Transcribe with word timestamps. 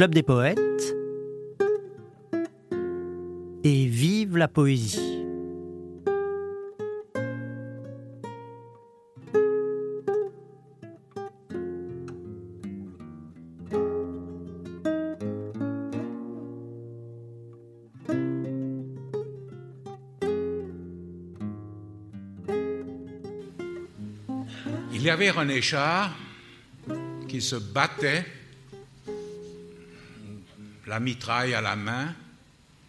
Club 0.00 0.14
des 0.14 0.22
poètes 0.22 0.96
et 3.62 3.84
vive 3.84 4.38
la 4.38 4.48
poésie. 4.48 5.26
Il 24.94 25.02
y 25.02 25.10
avait 25.10 25.28
René 25.28 25.60
Char 25.60 26.16
qui 27.28 27.42
se 27.42 27.56
battait, 27.56 28.24
la 30.90 30.98
mitraille 30.98 31.54
à 31.54 31.60
la 31.60 31.76
main, 31.76 32.12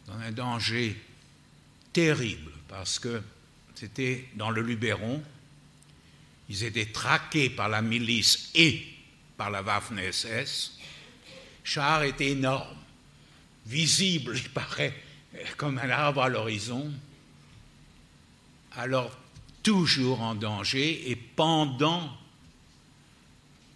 dans 0.07 0.15
un 0.15 0.31
danger 0.31 0.99
terrible, 1.93 2.51
parce 2.67 2.97
que 2.97 3.21
c'était 3.75 4.27
dans 4.33 4.49
le 4.49 4.63
Luberon, 4.63 5.21
ils 6.49 6.63
étaient 6.63 6.87
traqués 6.87 7.51
par 7.51 7.69
la 7.69 7.83
milice 7.83 8.49
et 8.55 8.83
par 9.37 9.51
la 9.51 9.61
Waffen-SS. 9.61 10.79
Char 11.63 12.01
était 12.01 12.31
énorme, 12.31 12.75
visible, 13.67 14.35
il 14.35 14.49
paraît, 14.49 14.99
comme 15.57 15.77
un 15.77 15.89
arbre 15.91 16.23
à 16.23 16.29
l'horizon. 16.29 16.91
Alors, 18.77 19.15
toujours 19.61 20.21
en 20.21 20.33
danger 20.33 21.11
et 21.11 21.15
pendant 21.15 22.17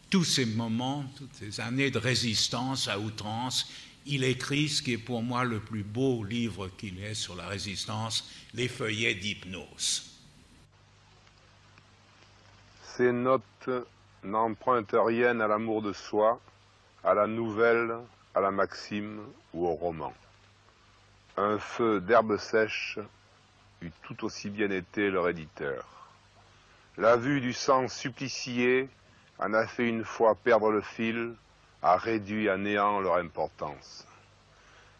tous 0.09 0.23
ces 0.23 0.47
moments, 0.47 1.05
toutes 1.15 1.35
ces 1.35 1.59
années 1.59 1.91
de 1.91 1.99
résistance 1.99 2.87
à 2.87 2.97
outrance, 2.97 3.69
il 4.05 4.23
écrit 4.23 4.69
ce 4.69 4.81
qui 4.81 4.93
est 4.93 4.97
pour 4.97 5.23
moi 5.23 5.43
le 5.43 5.59
plus 5.59 5.83
beau 5.83 6.23
livre 6.23 6.67
qu'il 6.67 7.03
ait 7.03 7.15
sur 7.15 7.35
la 7.35 7.47
résistance, 7.47 8.29
Les 8.53 8.67
feuillets 8.67 9.15
d'hypnose. 9.15 10.11
Ces 12.83 13.11
notes 13.11 13.69
n'empruntent 14.23 14.95
rien 14.95 15.39
à 15.39 15.47
l'amour 15.47 15.81
de 15.81 15.91
soi, 15.91 16.39
à 17.03 17.13
la 17.13 17.27
nouvelle, 17.27 17.95
à 18.33 18.41
la 18.41 18.51
maxime 18.51 19.21
ou 19.53 19.67
au 19.67 19.73
roman. 19.73 20.13
Un 21.37 21.57
feu 21.57 21.99
d'herbe 21.99 22.37
sèche 22.37 22.97
eût 23.81 23.91
tout 24.03 24.23
aussi 24.23 24.49
bien 24.49 24.71
été 24.71 25.09
leur 25.09 25.27
éditeur. 25.27 25.85
La 26.97 27.17
vue 27.17 27.41
du 27.41 27.51
sang 27.51 27.89
supplicié 27.89 28.87
en 29.39 29.53
a 29.53 29.67
fait 29.67 29.87
une 29.87 30.05
fois 30.05 30.35
perdre 30.35 30.71
le 30.71 30.81
fil, 30.81 31.35
a 31.85 31.97
réduit 31.97 32.49
à 32.49 32.57
néant 32.57 32.99
leur 32.99 33.17
importance. 33.17 34.07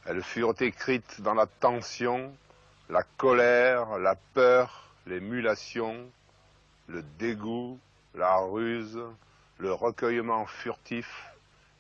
Elles 0.06 0.22
furent 0.22 0.62
écrites 0.62 1.20
dans 1.22 1.34
la 1.34 1.48
tension, 1.48 2.32
la 2.92 3.02
colère, 3.18 3.98
la 3.98 4.14
peur, 4.14 4.92
l'émulation, 5.08 6.08
le 6.86 7.02
dégoût, 7.18 7.80
la 8.14 8.38
ruse, 8.38 9.02
le 9.58 9.74
recueillement 9.74 10.46
furtif, 10.46 11.26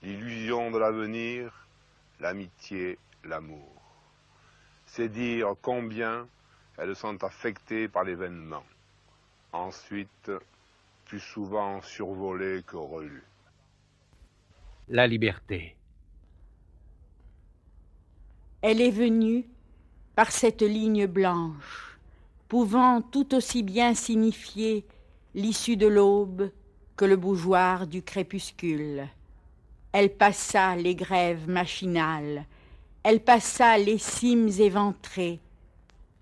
l'illusion 0.02 0.72
de 0.72 0.80
l'avenir, 0.80 1.54
l'amitié, 2.20 2.98
l'amour. 3.26 3.76
C'est 4.88 5.10
dire 5.10 5.54
combien 5.62 6.28
elles 6.80 6.96
sont 6.96 7.24
affectées 7.24 7.88
par 7.88 8.06
l'événement. 8.06 8.66
Ensuite, 9.54 10.32
plus 11.06 11.20
souvent 11.20 11.80
survolées 11.84 12.64
que 12.66 12.76
relues. 12.76 13.35
La 14.88 15.08
liberté. 15.08 15.76
Elle 18.62 18.82
est 18.82 18.92
venue 18.92 19.46
par 20.16 20.32
cette 20.32 20.62
ligne 20.62 21.08
blanche, 21.08 21.98
pouvant 22.48 23.02
tout 23.02 23.34
aussi 23.34 23.64
bien 23.64 23.96
signifier 23.96 24.86
l'issue 25.34 25.76
de 25.76 25.88
l'aube 25.88 26.52
que 26.96 27.06
le 27.06 27.16
bougeoir 27.16 27.88
du 27.88 28.04
crépuscule. 28.04 29.08
Elle 29.92 30.14
passa 30.14 30.76
les 30.76 30.94
grèves 30.94 31.50
machinales, 31.50 32.46
elle 33.02 33.22
passa 33.22 33.80
les 33.80 33.98
cimes 33.98 34.50
éventrées, 34.60 35.40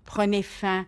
prenait 0.06 0.42
fin 0.42 0.86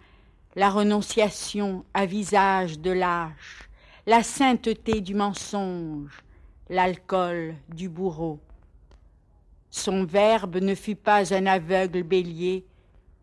la 0.54 0.70
renonciation 0.70 1.84
à 1.92 2.06
visage 2.06 2.78
de 2.78 2.92
lâche, 2.92 3.68
la 4.06 4.22
sainteté 4.22 5.02
du 5.02 5.14
mensonge, 5.14 6.22
l'alcool 6.68 7.54
du 7.68 7.88
bourreau. 7.88 8.40
Son 9.70 10.04
verbe 10.04 10.56
ne 10.56 10.74
fut 10.74 10.96
pas 10.96 11.34
un 11.34 11.46
aveugle 11.46 12.02
bélier, 12.02 12.64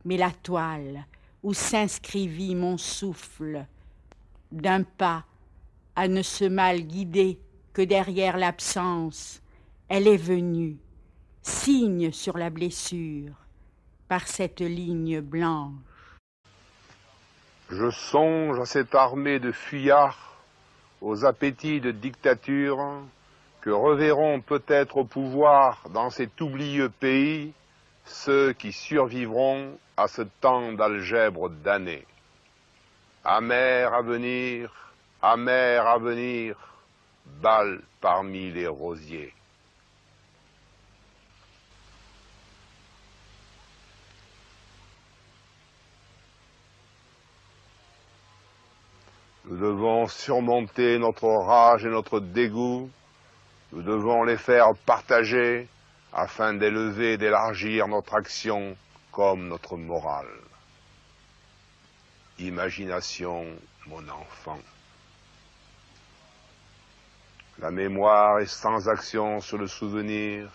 mais 0.05 0.17
la 0.17 0.31
toile 0.31 1.05
où 1.41 1.53
s'inscrivit 1.53 2.55
mon 2.55 2.77
souffle, 2.77 3.65
d'un 4.51 4.83
pas 4.83 5.25
à 5.95 6.07
ne 6.07 6.21
se 6.21 6.45
mal 6.45 6.81
guider 6.81 7.39
que 7.73 7.81
derrière 7.81 8.37
l'absence, 8.37 9.41
elle 9.89 10.07
est 10.07 10.17
venue, 10.17 10.77
signe 11.41 12.11
sur 12.11 12.37
la 12.37 12.49
blessure, 12.49 13.33
par 14.07 14.27
cette 14.27 14.61
ligne 14.61 15.19
blanche. 15.19 15.73
Je 17.69 17.89
songe 17.89 18.59
à 18.59 18.65
cette 18.65 18.95
armée 18.95 19.39
de 19.39 19.51
fuyards, 19.51 20.37
aux 21.01 21.25
appétits 21.25 21.81
de 21.81 21.91
dictature, 21.91 23.01
que 23.63 23.69
reverront 23.69 24.41
peut-être 24.41 24.97
au 24.97 25.05
pouvoir 25.05 25.87
dans 25.91 26.09
cet 26.09 26.41
oublieux 26.41 26.89
pays 26.89 27.53
ceux 28.03 28.51
qui 28.51 28.73
survivront 28.73 29.79
à 29.95 30.09
ce 30.09 30.21
temps 30.21 30.73
d'algèbre 30.73 31.47
damné. 31.47 32.05
Amer 33.23 33.93
avenir, 33.93 34.91
amer 35.21 35.87
avenir, 35.87 36.57
balle 37.41 37.81
parmi 38.01 38.51
les 38.51 38.67
rosiers. 38.67 39.33
Nous 49.45 49.57
devons 49.57 50.07
surmonter 50.09 50.99
notre 50.99 51.27
rage 51.27 51.85
et 51.85 51.89
notre 51.89 52.19
dégoût. 52.19 52.89
Nous 53.73 53.81
devons 53.81 54.23
les 54.23 54.37
faire 54.37 54.75
partager 54.85 55.67
afin 56.13 56.53
d'élever 56.53 57.13
et 57.13 57.17
d'élargir 57.17 57.87
notre 57.87 58.13
action 58.13 58.77
comme 59.11 59.47
notre 59.47 59.77
morale. 59.77 60.27
Imagination, 62.37 63.47
mon 63.87 64.07
enfant. 64.09 64.59
La 67.57 67.71
mémoire 67.71 68.41
est 68.41 68.45
sans 68.45 68.89
action 68.89 69.41
sur 69.41 69.57
le 69.57 69.67
souvenir. 69.67 70.51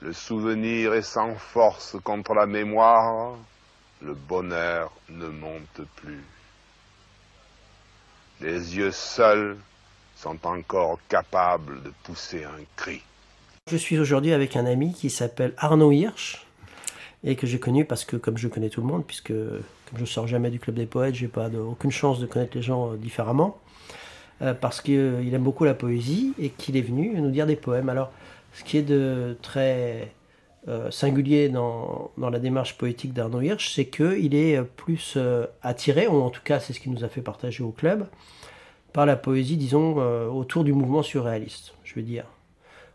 Le 0.00 0.12
souvenir 0.12 0.94
est 0.94 1.02
sans 1.02 1.36
force 1.36 1.96
contre 2.02 2.34
la 2.34 2.46
mémoire. 2.46 3.36
Le 4.02 4.14
bonheur 4.14 4.90
ne 5.10 5.28
monte 5.28 5.82
plus. 5.94 6.24
Les 8.40 8.76
yeux 8.76 8.90
seuls 8.90 9.56
sont 10.18 10.38
encore 10.46 10.98
capables 11.08 11.82
de 11.82 11.92
pousser 12.02 12.44
un 12.44 12.62
cri. 12.76 13.02
Je 13.70 13.76
suis 13.76 13.98
aujourd'hui 13.98 14.32
avec 14.32 14.56
un 14.56 14.66
ami 14.66 14.92
qui 14.92 15.10
s'appelle 15.10 15.54
Arnaud 15.56 15.92
Hirsch 15.92 16.44
et 17.24 17.36
que 17.36 17.46
j'ai 17.46 17.60
connu 17.60 17.84
parce 17.84 18.04
que 18.04 18.16
comme 18.16 18.36
je 18.36 18.48
connais 18.48 18.68
tout 18.68 18.80
le 18.80 18.86
monde, 18.86 19.04
puisque 19.06 19.28
comme 19.28 19.98
je 19.98 20.04
sors 20.04 20.26
jamais 20.26 20.50
du 20.50 20.58
club 20.58 20.76
des 20.76 20.86
poètes, 20.86 21.14
j'ai 21.14 21.28
pas 21.28 21.48
aucune 21.48 21.90
chance 21.90 22.18
de 22.18 22.26
connaître 22.26 22.56
les 22.56 22.62
gens 22.62 22.92
euh, 22.92 22.96
différemment, 22.96 23.58
euh, 24.42 24.54
parce 24.54 24.80
qu'il 24.80 25.32
aime 25.32 25.42
beaucoup 25.42 25.64
la 25.64 25.74
poésie 25.74 26.34
et 26.38 26.50
qu'il 26.50 26.76
est 26.76 26.82
venu 26.82 27.20
nous 27.20 27.30
dire 27.30 27.46
des 27.46 27.56
poèmes. 27.56 27.88
Alors, 27.88 28.10
ce 28.52 28.64
qui 28.64 28.78
est 28.78 28.82
de 28.82 29.36
très 29.42 30.12
euh, 30.66 30.90
singulier 30.90 31.48
dans, 31.48 32.10
la 32.18 32.38
démarche 32.38 32.76
poétique 32.76 33.12
d'Arnaud 33.12 33.40
Hirsch, 33.40 33.72
c'est 33.74 33.86
qu'il 33.86 34.34
est 34.34 34.62
plus 34.62 35.14
euh, 35.16 35.46
attiré, 35.62 36.06
ou 36.08 36.20
en 36.20 36.30
tout 36.30 36.42
cas 36.42 36.60
c'est 36.60 36.72
ce 36.72 36.80
qu'il 36.80 36.92
nous 36.92 37.04
a 37.04 37.08
fait 37.08 37.22
partager 37.22 37.62
au 37.62 37.70
club, 37.70 38.06
par 38.92 39.06
la 39.06 39.16
poésie, 39.16 39.56
disons, 39.56 39.96
euh, 39.98 40.26
autour 40.26 40.64
du 40.64 40.72
mouvement 40.72 41.02
surréaliste, 41.02 41.74
je 41.84 41.94
veux 41.94 42.02
dire. 42.02 42.24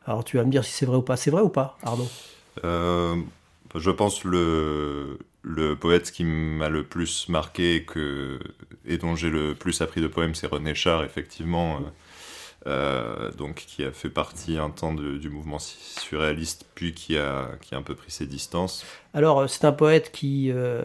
Alors 0.06 0.24
tu 0.24 0.38
vas 0.38 0.44
me 0.44 0.51
dire 0.51 0.66
si 0.66 0.72
c'est 0.72 0.86
vrai 0.86 0.98
ou 0.98 1.01
pas. 1.01 1.16
C'est 1.16 1.31
vrai 1.31 1.42
ou 1.42 1.50
pas, 1.50 1.78
Arnaud? 1.84 2.07
Je 3.75 3.90
pense 3.90 4.24
le, 4.24 5.18
le 5.42 5.75
poète 5.75 6.12
qui 6.12 6.24
m'a 6.24 6.69
le 6.69 6.84
plus 6.84 7.28
marqué 7.30 7.86
que, 7.86 8.40
et 8.86 8.98
dont 8.98 9.16
j'ai 9.16 9.30
le 9.30 9.56
plus 9.56 9.81
appris 9.81 10.01
de 10.01 10.07
poèmes, 10.07 10.36
c'est 10.36 10.48
René 10.48 10.75
Char, 10.75 11.04
effectivement. 11.04 11.80
Euh, 12.66 13.30
donc 13.31 13.56
qui 13.56 13.84
a 13.84 13.92
fait 13.92 14.10
partie 14.10 14.57
un 14.57 14.69
temps 14.69 14.94
de, 14.94 15.18
du 15.18 15.30
mouvement 15.30 15.60
surréaliste, 15.60 16.66
puis 16.75 16.94
qui 16.94 17.18
a, 17.18 17.50
qui 17.62 17.75
a 17.75 17.78
un 17.78 17.81
peu 17.81 17.94
pris 17.94 18.10
ses 18.10 18.25
distances. 18.25 18.86
Alors 19.13 19.50
c'est 19.50 19.66
un 19.66 19.74
poète 19.74 20.13
qui 20.13 20.50
euh, 20.50 20.81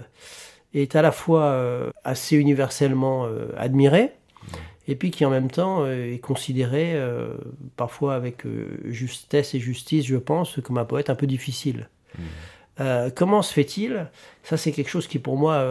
est 0.75 0.97
à 0.97 1.03
la 1.03 1.13
fois 1.13 1.45
euh, 1.45 1.91
assez 2.03 2.37
universellement 2.37 3.29
admiré, 3.57 4.11
et 4.89 4.97
puis 4.97 5.11
qui 5.11 5.25
en 5.25 5.31
même 5.31 5.51
temps 5.51 5.87
est 5.87 6.21
considéré, 6.21 7.01
parfois 7.77 8.15
avec 8.15 8.45
justesse 8.87 9.55
et 9.55 9.61
justice, 9.61 10.07
je 10.07 10.17
pense, 10.17 10.59
comme 10.63 10.79
un 10.79 10.85
poète 10.85 11.11
un 11.11 11.15
peu 11.15 11.27
difficile. 11.27 11.89
Mmh. 12.19 13.11
comment 13.15 13.43
se 13.43 13.53
fait-il? 13.53 14.07
Ça, 14.43 14.57
c'est 14.57 14.73
quelque 14.73 14.89
chose 14.89 15.07
qui, 15.07 15.19
pour 15.19 15.37
moi, 15.37 15.63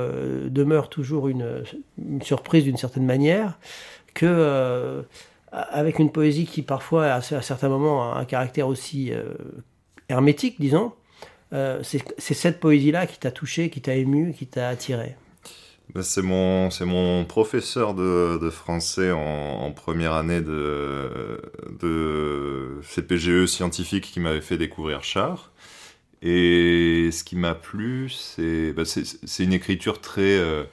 demeure 0.46 0.88
toujours 0.88 1.28
une, 1.28 1.64
une 1.98 2.22
surprise 2.22 2.64
d'une 2.64 2.78
certaine 2.78 3.06
manière, 3.06 3.58
que 4.14 5.04
avec 5.52 6.00
une 6.00 6.12
poésie 6.12 6.46
qui 6.46 6.62
parfois, 6.62 7.06
à, 7.06 7.22
certains 7.22 7.70
moments, 7.70 8.14
a 8.14 8.20
un 8.20 8.26
caractère 8.26 8.68
aussi 8.68 9.12
euh, 9.12 9.34
hermétique, 10.10 10.60
disons, 10.60 10.94
euh, 11.54 11.82
c'est 11.84 12.34
cette 12.34 12.60
poésie-là 12.60 13.08
qui 13.08 13.18
t'a 13.18 13.32
touché, 13.32 13.70
qui 13.70 13.82
t'a 13.82 13.96
ému, 13.96 14.34
qui 14.34 14.48
t'a 14.48 14.68
attiré. 14.68 15.16
Ben, 15.94 16.04
c'est 16.04 16.22
mon, 16.22 16.70
mon 16.82 17.26
professeur 17.26 17.94
de, 17.94 18.50
français 18.50 19.12
en, 19.12 19.72
première 19.72 20.14
année 20.14 20.42
de, 20.42 21.40
CPGE 22.84 23.46
scientifique 23.46 24.12
qui 24.12 24.20
m'avait 24.20 24.42
fait 24.42 24.58
découvrir 24.58 25.04
Char. 25.04 25.52
Et 26.22 27.10
ce 27.12 27.24
qui 27.24 27.36
m'a 27.36 27.56
plu, 27.56 28.10
c'est 28.10 28.74
ben, 28.74 28.86
une 29.40 29.54
écriture 29.54 30.02
très... 30.02 30.38
Euh, 30.38 30.64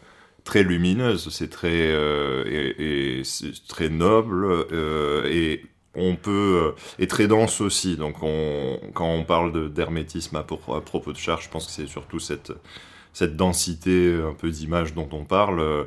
très 0.45 0.63
lumineuse, 0.63 1.31
c'est 1.31 1.49
très 1.49 1.71
euh, 1.73 2.45
et, 2.47 3.23
très 3.67 3.89
noble 3.89 4.45
euh, 4.45 5.25
et 5.27 5.65
on 5.95 6.17
peut 6.17 6.75
et 6.99 7.07
très 7.07 7.27
dense 7.27 7.61
aussi. 7.63 7.97
Donc 7.97 8.23
on, 8.23 8.79
quand 8.93 9.09
on 9.09 9.25
parle 9.25 9.73
d'hermétisme 9.73 10.37
à, 10.37 10.41
à, 10.41 10.81
propos 10.81 11.13
de 11.13 11.17
Char, 11.17 11.41
je 11.41 11.49
pense 11.49 11.67
que 11.67 11.73
c'est 11.73 11.87
surtout 11.87 12.19
cette 12.19 12.53
cette 13.15 13.37
densité 13.37 14.15
un 14.23 14.35
peu 14.35 14.51
d'image 14.51 14.93
dont 14.93 15.09
on 15.13 15.25
parle. 15.25 15.87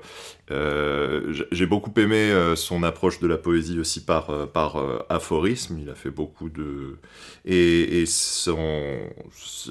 Euh, 0.49 1.33
j'ai 1.51 1.65
beaucoup 1.65 1.91
aimé 1.97 2.15
euh, 2.15 2.55
son 2.55 2.81
approche 2.83 3.19
de 3.19 3.27
la 3.27 3.37
poésie 3.37 3.79
aussi 3.79 4.03
par, 4.03 4.29
euh, 4.29 4.45
par 4.45 4.81
aphorisme. 5.09 5.77
Il 5.79 5.89
a 5.89 5.95
fait 5.95 6.09
beaucoup 6.09 6.49
de... 6.49 6.97
Et, 7.45 8.01
et 8.01 8.05
son, 8.05 8.97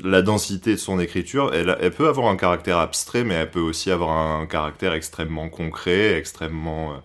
la 0.04 0.22
densité 0.22 0.72
de 0.72 0.76
son 0.76 1.00
écriture, 1.00 1.52
elle, 1.54 1.90
peut 1.92 2.08
avoir 2.08 2.28
un 2.28 2.36
caractère 2.36 2.78
abstrait, 2.78 3.24
mais 3.24 3.34
elle 3.34 3.50
peut 3.50 3.60
aussi 3.60 3.90
avoir 3.90 4.10
un 4.10 4.46
caractère 4.46 4.92
extrêmement 4.92 5.48
concret, 5.48 6.18
extrêmement 6.18 7.02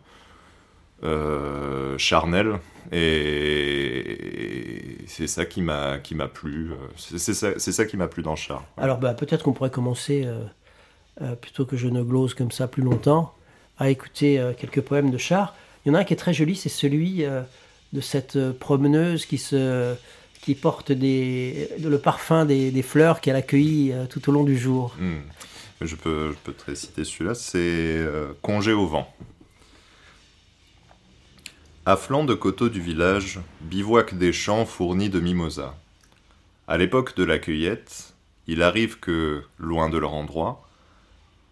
charnel. 1.98 2.60
Et, 2.92 4.08
c'est 5.08 5.28
ça 5.28 5.46
qui 5.46 5.62
m'a 5.62 6.00
qui 6.00 6.16
m'a 6.16 6.28
plu. 6.28 6.72
C'est 6.98 7.20
ça, 7.20 7.58
ça, 7.58 7.86
qui 7.86 7.98
m'a 7.98 8.08
plu 8.08 8.24
dans 8.24 8.36
Char. 8.36 8.64
Alors 8.78 8.98
bah, 8.98 9.14
peut-être 9.14 9.44
qu'on 9.44 9.54
pourrait 9.54 9.70
commencer, 9.70 10.28
plutôt 11.42 11.66
que 11.66 11.78
je 11.78 11.88
ne 11.88 12.02
glose 12.02 12.34
comme 12.34 12.52
ça 12.52 12.68
plus 12.68 12.84
longtemps, 12.84 13.34
à 13.82 13.90
écouter 13.90 14.40
euh, 14.40 14.54
quelques 14.54 14.82
poèmes 14.82 15.10
de 15.10 15.18
Char. 15.18 15.56
Il 15.84 15.90
y 15.90 15.92
en 15.92 15.96
a 15.96 16.02
un 16.02 16.04
qui 16.04 16.14
est 16.14 16.18
très 16.18 16.34
joli, 16.34 16.56
c'est 16.56 16.70
celui 16.70 17.26
euh, 17.26 17.42
de 17.94 18.00
cette 18.00 18.36
euh, 18.36 18.54
promeneuse 18.54 19.26
qui, 19.26 19.40
se, 19.40 19.96
qui 20.42 20.54
porte 20.54 20.92
des, 20.92 21.68
le 21.82 21.98
parfum 21.98 22.46
des, 22.46 22.82
fleurs 22.84 23.22
qu'elle 23.22 23.36
accueillit 23.36 23.92
tout 24.10 24.30
au 24.30 24.32
long 24.32 24.44
du 24.44 24.56
jour. 24.56 24.96
Hmm. 25.00 25.22
Je, 25.82 25.96
peux, 25.96 26.32
je 26.32 26.38
peux 26.44 26.54
te 26.54 26.66
réciter 26.66 27.04
celui-là, 27.04 27.34
c'est 27.34 28.06
Congé 28.44 28.72
au 28.72 28.86
vent. 28.86 29.12
À 31.84 31.98
flanc 31.98 32.26
de 32.26 32.36
coteaux 32.36 32.70
du 32.70 32.80
village, 32.80 33.40
bivouac 33.62 34.14
des 34.16 34.32
champs 34.32 34.68
fournis 34.68 35.10
de 35.10 35.20
mimosas. 35.20 35.74
À 36.68 36.78
l'époque 36.78 37.16
de 37.18 37.24
la 37.24 37.40
cueillette, 37.40 38.14
il 38.46 38.62
arrive 38.62 39.00
que, 39.00 39.42
loin 39.58 39.90
de 39.90 39.98
leur 39.98 40.14
endroit, 40.14 40.70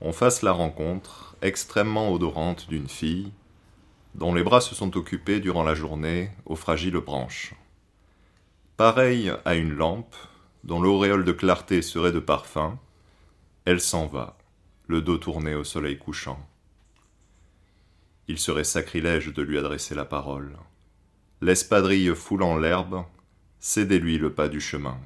on 0.01 0.11
fasse 0.11 0.43
la 0.43 0.51
rencontre 0.51 1.35
extrêmement 1.41 2.13
odorante 2.13 2.69
d'une 2.69 2.87
fille, 2.87 3.31
dont 4.13 4.35
les 4.35 4.43
bras 4.43 4.61
se 4.61 4.75
sont 4.75 4.95
occupés 4.97 5.39
durant 5.39 5.63
la 5.63 5.73
journée 5.73 6.29
aux 6.45 6.55
fragiles 6.55 6.99
branches. 6.99 7.55
Pareille 8.77 9.33
à 9.45 9.55
une 9.55 9.73
lampe, 9.73 10.15
dont 10.63 10.79
l'auréole 10.79 11.25
de 11.25 11.31
clarté 11.31 11.81
serait 11.81 12.11
de 12.11 12.19
parfum, 12.19 12.77
elle 13.65 13.81
s'en 13.81 14.05
va, 14.05 14.37
le 14.85 15.01
dos 15.01 15.17
tourné 15.17 15.55
au 15.55 15.63
soleil 15.63 15.97
couchant. 15.97 16.39
Il 18.29 18.37
serait 18.37 18.63
sacrilège 18.63 19.33
de 19.33 19.41
lui 19.41 19.57
adresser 19.57 19.95
la 19.95 20.05
parole. 20.05 20.55
L'espadrille 21.41 22.13
foulant 22.13 22.57
l'herbe, 22.57 23.03
cédez-lui 23.59 24.19
le 24.19 24.31
pas 24.31 24.49
du 24.49 24.61
chemin. 24.61 24.99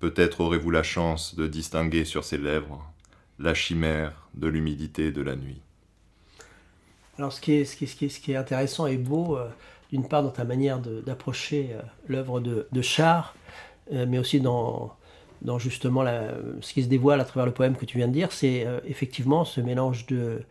Peut-être 0.00 0.40
aurez-vous 0.40 0.72
la 0.72 0.82
chance 0.82 1.36
de 1.36 1.46
distinguer 1.46 2.04
sur 2.04 2.24
ses 2.24 2.36
lèvres 2.36 2.84
la 3.38 3.54
chimère 3.54 4.28
de 4.34 4.48
l'humidité 4.48 5.12
de 5.12 5.22
la 5.22 5.36
nuit. 5.36 5.60
Alors 7.18 7.32
ce 7.32 7.40
qui 7.40 7.52
est, 7.52 7.64
ce 7.64 7.76
qui 7.76 7.84
est, 7.84 8.08
ce 8.08 8.18
qui 8.18 8.32
est, 8.32 8.36
intéressant 8.36 8.88
et 8.88 8.96
beau, 8.96 9.36
euh, 9.36 9.48
d'une 9.92 10.08
part 10.08 10.24
dans 10.24 10.30
ta 10.30 10.44
manière 10.44 10.80
d'approcher 10.80 11.70
euh, 11.72 11.82
l'œuvre 12.08 12.40
de, 12.40 12.66
de, 12.72 12.82
Char, 12.82 13.36
euh, 13.92 14.06
mais 14.08 14.18
aussi 14.18 14.40
dans, 14.40 14.92
dans 15.42 15.60
justement 15.60 16.02
la, 16.02 16.34
ce 16.62 16.72
qui 16.72 16.82
se 16.82 16.88
dévoile 16.88 17.20
à 17.20 17.24
travers 17.24 17.46
le 17.46 17.52
poème 17.52 17.76
que 17.76 17.84
tu 17.84 17.96
viens 17.96 18.08
de 18.08 18.12
dire, 18.12 18.32
c'est 18.32 18.66
effectivement 18.84 19.44
ce 19.44 19.60
mélange 19.60 20.06
de 20.06 20.42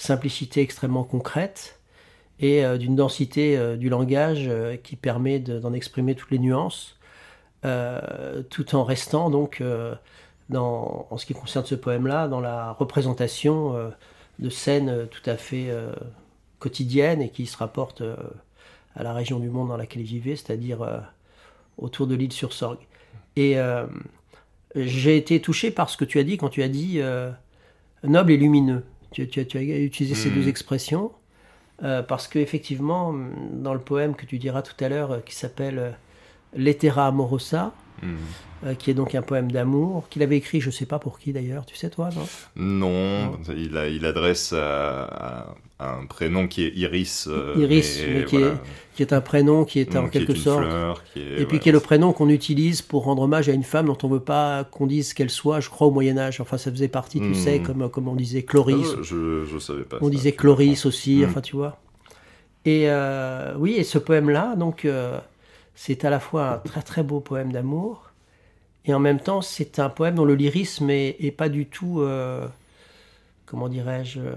simplicité 0.00 0.60
extrêmement 0.60 1.04
concrète 1.04 1.78
et 2.38 2.64
d'une 2.78 2.96
densité 2.96 3.76
du 3.76 3.90
langage 3.90 4.50
qui 4.82 4.96
permet 4.96 5.40
d'en 5.40 5.74
exprimer 5.74 6.14
toutes 6.14 6.30
les 6.30 6.38
nuances, 6.38 6.96
tout 7.62 8.74
en 8.74 8.84
restant 8.84 9.28
donc 9.28 9.62
en 10.58 11.16
ce 11.16 11.26
qui 11.26 11.34
concerne 11.34 11.64
ce 11.64 11.74
poème-là, 11.74 12.28
dans 12.28 12.40
la 12.40 12.72
représentation 12.72 13.76
euh, 13.76 13.90
de 14.38 14.48
scènes 14.48 14.88
euh, 14.88 15.06
tout 15.06 15.28
à 15.28 15.36
fait 15.36 15.66
euh, 15.68 15.92
quotidiennes 16.58 17.22
et 17.22 17.30
qui 17.30 17.46
se 17.46 17.56
rapportent 17.56 18.02
à 18.94 19.02
la 19.02 19.12
région 19.12 19.38
du 19.38 19.48
monde 19.48 19.68
dans 19.68 19.76
laquelle 19.76 20.02
il 20.02 20.08
vivait, 20.08 20.36
c'est-à-dire 20.36 21.02
autour 21.78 22.06
de 22.06 22.14
l'île 22.14 22.34
sur 22.34 22.52
Sorgue. 22.52 22.80
Et 23.34 23.56
j'ai 24.76 25.16
été 25.16 25.40
touché 25.40 25.70
par 25.70 25.88
ce 25.88 25.96
que 25.96 26.04
tu 26.04 26.18
as 26.18 26.22
dit 26.22 26.36
quand 26.36 26.50
tu 26.50 26.62
as 26.62 26.68
dit 26.68 27.00
noble 28.02 28.32
et 28.32 28.36
lumineux. 28.36 28.84
Tu, 29.10 29.28
tu, 29.28 29.46
tu 29.46 29.58
as 29.58 29.62
utilisé 29.62 30.14
ces 30.14 30.30
deux 30.30 30.46
hmm. 30.46 30.48
expressions 30.48 31.12
parce 32.08 32.28
qu'effectivement, 32.28 33.14
dans 33.52 33.72
le 33.72 33.80
poème 33.80 34.14
que 34.14 34.26
tu 34.26 34.36
diras 34.36 34.60
tout 34.60 34.74
à 34.84 34.90
l'heure, 34.90 35.24
qui 35.24 35.34
s'appelle 35.34 35.96
L'Etera 36.54 37.06
Amorosa, 37.06 37.72
Euh, 38.62 38.74
qui 38.74 38.90
est 38.90 38.94
donc 38.94 39.14
un 39.14 39.22
poème 39.22 39.50
d'amour, 39.50 40.06
qu'il 40.10 40.22
avait 40.22 40.36
écrit, 40.36 40.60
je 40.60 40.66
ne 40.66 40.72
sais 40.72 40.84
pas 40.84 40.98
pour 40.98 41.18
qui 41.18 41.32
d'ailleurs, 41.32 41.64
tu 41.64 41.76
sais 41.76 41.88
toi, 41.88 42.10
non? 42.14 42.26
Non, 42.56 43.38
Il, 43.56 43.74
a, 43.78 43.88
il, 43.88 44.04
adresse 44.04 44.52
à, 44.52 45.54
un 45.78 46.04
prénom 46.04 46.46
qui 46.46 46.64
est 46.64 46.72
Iris. 46.76 47.26
Euh, 47.26 47.54
Iris, 47.56 48.00
mais 48.06 48.24
qui, 48.26 48.36
est, 48.36 48.52
qui, 48.94 49.02
est, 49.02 49.14
un 49.14 49.22
prénom 49.22 49.64
qui 49.64 49.80
est 49.80 49.96
en 49.96 50.08
quelque 50.08 50.34
sorte. 50.34 50.66
et 51.16 51.46
puis 51.46 51.58
qui 51.58 51.70
est 51.70 51.72
le 51.72 51.80
prénom 51.80 52.12
qu'on 52.12 52.28
utilise 52.28 52.82
pour 52.82 53.04
rendre 53.04 53.22
hommage 53.22 53.48
à 53.48 53.52
une 53.52 53.62
femme 53.62 53.86
dont 53.86 53.96
on 54.02 54.08
ne 54.08 54.14
veut 54.14 54.20
pas 54.20 54.64
qu'on 54.64 54.86
dise 54.86 55.14
qu'elle 55.14 55.30
soit, 55.30 55.60
je 55.60 55.70
crois, 55.70 55.86
au 55.86 55.90
Moyen-Âge. 55.90 56.42
Enfin, 56.42 56.58
ça 56.58 56.70
faisait 56.70 56.88
partie, 56.88 57.18
tu 57.18 57.34
sais, 57.34 57.60
hmm. 57.60 57.62
comme, 57.62 57.90
comme 57.90 58.08
on 58.08 58.14
disait 58.14 58.42
Chloris. 58.42 58.88
Ah, 58.92 59.00
je 59.00 59.54
ne 59.54 59.58
savais 59.58 59.84
pas. 59.84 59.96
On 60.02 60.10
disait 60.10 60.32
Chloris 60.32 60.84
aussi, 60.84 61.20
hmm. 61.20 61.30
enfin, 61.30 61.40
tu 61.40 61.56
vois. 61.56 61.78
Et 62.66 62.90
euh, 62.90 63.54
oui, 63.58 63.76
et 63.78 63.84
ce 63.84 63.96
poème-là, 63.96 64.54
donc, 64.54 64.86
c'est 65.74 66.04
à 66.04 66.10
la 66.10 66.20
fois 66.20 66.48
un 66.48 66.58
très 66.58 66.82
très 66.82 67.02
beau 67.02 67.20
poème 67.20 67.52
d'amour 67.52 68.10
et 68.84 68.94
en 68.94 68.98
même 68.98 69.20
temps, 69.20 69.42
c'est 69.42 69.78
un 69.78 69.88
poème 69.88 70.14
dont 70.14 70.24
le 70.24 70.34
lyrisme 70.34 70.88
est, 70.90 71.36
pas 71.36 71.48
du 71.48 71.66
tout, 71.66 72.00
euh, 72.00 72.46
comment 73.46 73.68
dirais-je, 73.68 74.20
euh, 74.20 74.34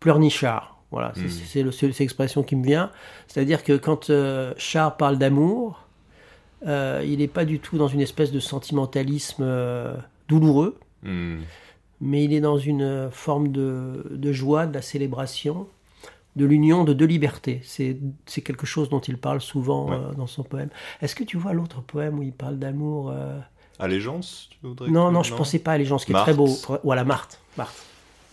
pleurnichard. 0.00 0.78
Voilà, 0.90 1.12
c'est 1.14 1.64
hmm. 1.64 1.72
cette 1.72 2.00
expression 2.00 2.42
qui 2.42 2.56
me 2.56 2.64
vient. 2.64 2.90
C'est-à-dire 3.26 3.64
que 3.64 3.76
quand 3.76 4.10
euh, 4.10 4.54
Char 4.56 4.96
parle 4.96 5.18
d'amour, 5.18 5.80
il 6.66 7.18
n'est 7.18 7.28
pas 7.28 7.44
du 7.44 7.58
tout 7.58 7.76
dans 7.76 7.88
une 7.88 8.00
espèce 8.00 8.32
de 8.32 8.40
sentimentalisme 8.40 9.44
douloureux, 10.28 10.78
hmm. 11.02 11.40
mais 12.00 12.24
il 12.24 12.32
est 12.32 12.40
dans 12.40 12.56
une 12.56 13.10
forme 13.10 13.48
de, 13.52 14.06
de, 14.10 14.32
joie, 14.32 14.66
de 14.66 14.72
la 14.72 14.80
célébration, 14.80 15.66
de 16.36 16.44
l'union 16.44 16.84
de 16.84 16.92
deux 16.92 17.04
libertés. 17.04 17.60
C'est 17.64 18.42
quelque 18.42 18.66
chose 18.66 18.88
dont 18.88 19.00
il 19.00 19.18
parle 19.18 19.40
souvent 19.40 19.92
euh, 19.92 20.12
dans 20.12 20.26
son 20.26 20.42
poème. 20.42 20.70
Est-ce 21.00 21.14
que 21.14 21.24
tu 21.24 21.36
vois 21.36 21.52
l'autre 21.52 21.80
poème 21.80 22.18
où 22.18 22.22
il 22.22 22.32
parle 22.32 22.58
d'amour 22.58 23.10
euh... 23.10 23.38
Allégeance 23.78 24.48
tu 24.50 24.58
voudrais 24.62 24.90
Non, 24.90 25.10
non, 25.10 25.22
je 25.22 25.32
ne 25.32 25.36
pensais 25.36 25.58
pas 25.58 25.72
à 25.72 25.74
Allégeance, 25.74 26.04
qui 26.04 26.12
est 26.12 26.16
très 26.16 26.34
beau. 26.34 26.48
Voilà, 26.84 27.04
Marthe. 27.04 27.40
Marthe. 27.56 27.84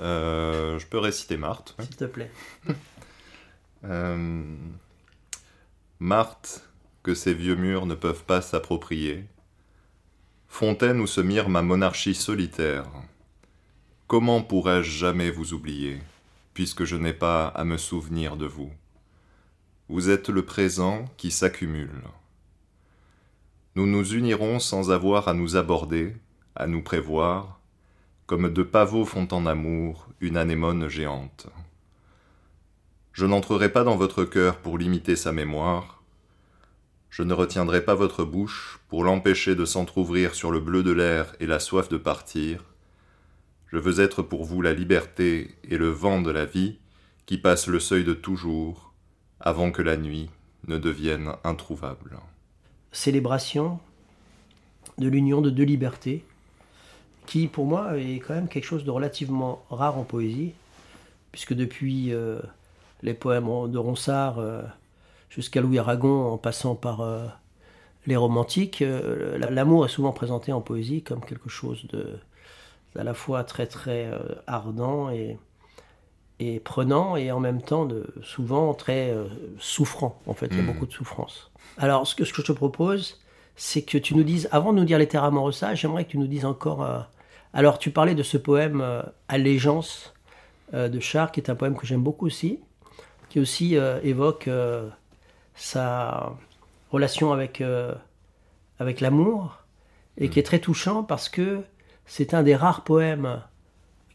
Euh, 0.01 0.79
je 0.79 0.88
peux 0.88 1.00
réciter 1.00 1.38
Marthe. 1.38 1.75
S'il 1.79 1.96
te 1.96 2.05
plaît. 2.05 2.31
Euh, 3.84 4.43
Marthe, 6.00 6.70
que 7.01 7.15
ces 7.15 7.34
vieux 7.34 7.55
murs 7.55 7.88
ne 7.88 7.96
peuvent 7.96 8.25
pas 8.25 8.39
s'approprier. 8.39 9.25
Fontaine 10.48 11.00
où 11.00 11.08
se 11.08 11.20
mire 11.20 11.50
ma 11.50 11.63
monarchie 11.63 12.13
solitaire. 12.13 12.86
Comment 14.05 14.43
pourrais-je 14.43 14.91
jamais 14.91 15.31
vous 15.31 15.55
oublier? 15.55 15.98
Puisque 16.53 16.84
je 16.84 16.96
n'ai 16.96 17.13
pas 17.13 17.48
à 17.48 17.63
me 17.63 17.77
souvenir 17.77 18.38
de 18.38 18.46
vous. 18.46 18.72
Vous 19.89 20.10
êtes 20.10 20.29
le 20.29 20.46
présent 20.46 21.05
qui 21.17 21.31
s'accumule. 21.31 22.01
Nous 23.75 23.88
nous 23.88 24.13
unirons 24.13 24.60
sans 24.60 24.91
avoir 24.91 25.27
à 25.27 25.34
nous 25.34 25.55
aborder, 25.55 26.15
à 26.55 26.67
nous 26.67 26.81
prévoir, 26.81 27.60
comme 28.25 28.50
deux 28.50 28.67
pavots 28.67 29.05
font 29.05 29.27
en 29.31 29.46
amour 29.46 30.08
une 30.20 30.38
anémone 30.38 30.88
géante. 30.88 31.48
Je 33.13 33.25
n'entrerai 33.25 33.72
pas 33.72 33.84
dans 33.84 33.98
votre 33.98 34.24
cœur 34.24 34.58
pour 34.58 34.77
limiter 34.77 35.17
sa 35.17 35.34
mémoire. 35.34 36.01
Je 37.10 37.24
ne 37.24 37.34
retiendrai 37.34 37.84
pas 37.84 37.96
votre 37.96 38.24
bouche 38.24 38.79
pour 38.88 39.03
l'empêcher 39.03 39.55
de 39.55 39.65
s'entr'ouvrir 39.65 40.34
sur 40.34 40.51
le 40.51 40.62
bleu 40.62 40.84
de 40.84 40.91
l'air 40.91 41.36
et 41.41 41.46
la 41.46 41.60
soif 41.60 41.89
de 41.89 41.98
partir. 41.98 42.70
Je 43.71 43.77
veux 43.77 44.01
être 44.01 44.21
pour 44.21 44.43
vous 44.43 44.61
la 44.61 44.73
liberté 44.73 45.55
et 45.63 45.77
le 45.77 45.87
vent 45.87 46.21
de 46.21 46.29
la 46.29 46.45
vie 46.45 46.77
qui 47.25 47.37
passe 47.37 47.67
le 47.67 47.79
seuil 47.79 48.03
de 48.03 48.13
toujours 48.13 48.91
avant 49.39 49.71
que 49.71 49.81
la 49.81 49.95
nuit 49.95 50.29
ne 50.67 50.77
devienne 50.77 51.31
introuvable. 51.45 52.19
Célébration 52.91 53.79
de 54.97 55.07
l'union 55.07 55.39
de 55.39 55.49
deux 55.49 55.63
libertés, 55.63 56.25
qui 57.25 57.47
pour 57.47 57.65
moi 57.65 57.97
est 57.97 58.17
quand 58.17 58.33
même 58.33 58.49
quelque 58.49 58.65
chose 58.65 58.83
de 58.83 58.91
relativement 58.91 59.63
rare 59.69 59.97
en 59.97 60.03
poésie, 60.03 60.51
puisque 61.31 61.53
depuis 61.53 62.13
euh, 62.13 62.39
les 63.01 63.13
poèmes 63.13 63.71
de 63.71 63.77
Ronsard 63.77 64.39
euh, 64.39 64.61
jusqu'à 65.29 65.61
Louis 65.61 65.79
Aragon, 65.79 66.25
en 66.25 66.37
passant 66.37 66.75
par 66.75 66.99
euh, 66.99 67.25
les 68.05 68.17
romantiques, 68.17 68.83
l'amour 69.49 69.85
est 69.85 69.89
souvent 69.89 70.11
présenté 70.11 70.51
en 70.51 70.59
poésie 70.59 71.03
comme 71.03 71.23
quelque 71.23 71.49
chose 71.49 71.85
de 71.87 72.19
à 72.98 73.03
la 73.03 73.13
fois 73.13 73.43
très 73.43 73.67
très 73.67 74.10
ardent 74.48 75.10
et, 75.10 75.38
et 76.39 76.60
prenant 76.60 77.15
et 77.15 77.31
en 77.31 77.39
même 77.39 77.62
temps 77.62 77.86
de, 77.86 78.13
souvent 78.21 78.74
très 78.74 79.15
souffrant. 79.60 80.19
En 80.27 80.33
fait, 80.33 80.48
il 80.51 80.57
y 80.57 80.60
a 80.60 80.63
mmh. 80.63 80.65
beaucoup 80.67 80.86
de 80.86 80.91
souffrance. 80.91 81.51
Alors, 81.77 82.05
ce 82.07 82.15
que, 82.15 82.25
ce 82.25 82.33
que 82.33 82.41
je 82.41 82.48
te 82.48 82.51
propose, 82.51 83.19
c'est 83.55 83.81
que 83.81 83.98
tu 83.98 84.15
nous 84.15 84.24
dises, 84.24 84.50
avant 84.51 84.74
de 84.74 84.79
nous 84.79 84.86
dire 84.86 84.98
les 84.98 85.07
terres 85.07 85.29
j'aimerais 85.74 86.05
que 86.05 86.12
tu 86.12 86.17
nous 86.17 86.27
dises 86.27 86.45
encore. 86.45 86.83
Euh, 86.83 87.00
alors, 87.53 87.79
tu 87.79 87.91
parlais 87.91 88.15
de 88.15 88.24
ce 88.24 88.38
poème 88.38 88.81
euh, 88.81 89.03
Allégeance 89.27 90.13
euh, 90.74 90.89
de 90.89 91.00
Char, 91.00 91.31
qui 91.31 91.39
est 91.39 91.50
un 91.50 91.55
poème 91.55 91.75
que 91.77 91.86
j'aime 91.86 92.01
beaucoup 92.01 92.25
aussi, 92.25 92.60
qui 93.29 93.39
aussi 93.39 93.75
évoque 94.03 94.50
sa 95.55 96.36
relation 96.91 97.31
avec, 97.31 97.63
avec 98.77 99.00
l'amour, 99.00 99.60
et 100.17 100.27
qui 100.27 100.38
est 100.38 100.43
très 100.43 100.60
touchant 100.60 101.03
parce 101.03 101.29
que 101.29 101.62
c'est 102.05 102.34
un 102.34 102.43
des 102.43 102.55
rares 102.55 102.84
poèmes 102.84 103.41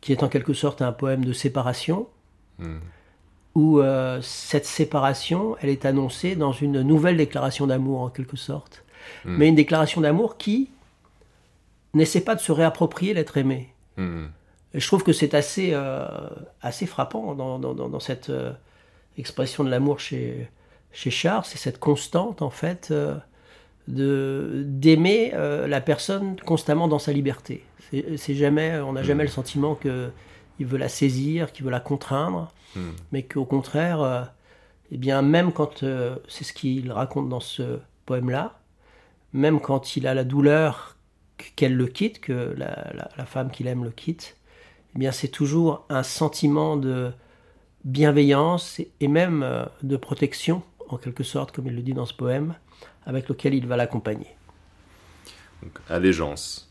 qui 0.01 0.13
est 0.13 0.23
en 0.23 0.29
quelque 0.29 0.53
sorte 0.53 0.83
un 0.83 0.93
poème 0.93 1.25
de 1.25 1.33
séparation, 1.33 2.07
hmm. 2.59 2.79
où 3.55 3.81
cette 4.21 4.67
séparation, 4.67 5.57
elle 5.61 5.71
est 5.71 5.85
annoncée 5.85 6.37
dans 6.37 6.53
une 6.53 6.83
nouvelle 6.83 7.17
déclaration 7.17 7.67
d'amour 7.67 8.03
en 8.03 8.11
quelque 8.11 8.37
sorte. 8.37 8.85
Hmm. 9.25 9.37
mais 9.37 9.49
une 9.49 9.55
déclaration 9.55 10.01
d'amour 10.01 10.37
qui 10.37 10.71
n'essaie 11.95 12.21
pas 12.21 12.35
de 12.35 12.41
se 12.41 12.53
réapproprier 12.53 13.15
l'être 13.15 13.37
aimé. 13.37 13.73
Hmm. 13.97 14.27
Je 14.75 14.87
trouve 14.87 15.03
que 15.03 15.13
c'est 15.13 15.35
assez, 15.35 15.71
euh, 15.73 16.07
assez 16.61 16.87
frappant 16.87 17.35
dans, 17.35 17.59
dans, 17.59 17.75
dans 17.75 18.01
cette 18.01 18.29
euh, 18.29 18.53
expression 19.17 19.65
de 19.65 19.71
l'amour 19.71 20.01
chez, 20.01 20.51
chez 20.93 21.11
Charles, 21.11 21.45
c'est 21.47 21.59
cette 21.59 21.79
constante 21.79 22.43
en 22.43 22.51
fait 22.51 22.93
euh, 23.89 24.63
de 24.63 24.63
d'aimer 24.65 25.33
la 25.33 25.81
personne 25.81 26.37
constamment 26.45 26.89
dans 26.89 26.99
sa 26.99 27.13
liberté. 27.13 27.65
C'est 28.17 28.35
jamais, 28.35 28.79
on 28.81 28.93
n'a 28.93 29.03
jamais 29.03 29.25
hmm. 29.25 29.27
le 29.27 29.33
sentiment 29.33 29.75
que 29.75 30.11
il 30.59 30.67
veut 30.67 30.79
la 30.79 30.89
saisir, 30.89 31.53
qu'il 31.53 31.65
veut 31.65 31.71
la 31.71 31.81
contraindre, 31.81 32.53
mais 33.13 33.23
qu'au 33.23 33.45
contraire, 33.45 34.31
eh 34.91 34.97
bien 34.97 35.21
même 35.21 35.53
quand 35.53 35.85
c'est 36.29 36.45
ce 36.45 36.53
qu'il 36.53 36.91
raconte 36.91 37.29
dans 37.29 37.41
ce 37.41 37.79
poème-là, 38.07 38.59
même 39.33 39.61
quand 39.61 39.97
il 39.97 40.07
a 40.07 40.15
la 40.15 40.25
douleur 40.25 40.97
qu'elle 41.57 41.75
le 41.75 41.87
quitte, 41.87 42.21
que 42.21 42.55
la, 42.57 43.27
femme 43.27 43.51
qu'il 43.51 43.67
aime 43.67 43.85
le 43.85 43.91
quitte, 43.91 44.37
eh 44.95 44.99
bien 44.99 45.13
c'est 45.13 45.29
toujours 45.29 45.85
un 45.89 46.03
sentiment 46.03 46.77
de 46.77 47.13
bienveillance 47.85 48.81
et 49.01 49.09
même 49.09 49.43
euh, 49.43 49.65
de 49.83 49.97
protection, 49.97 50.63
en 50.89 50.97
quelque 50.97 51.23
sorte, 51.23 51.53
comme 51.53 51.67
il 51.67 51.77
le 51.77 51.83
dit 51.83 51.93
dans 51.93 52.07
ce 52.07 52.15
poème, 52.15 52.55
avec 53.07 53.29
lequel 53.29 53.55
il 53.55 53.67
va 53.67 53.77
l'accompagner. 53.77 54.37
Allégeance. 55.89 56.71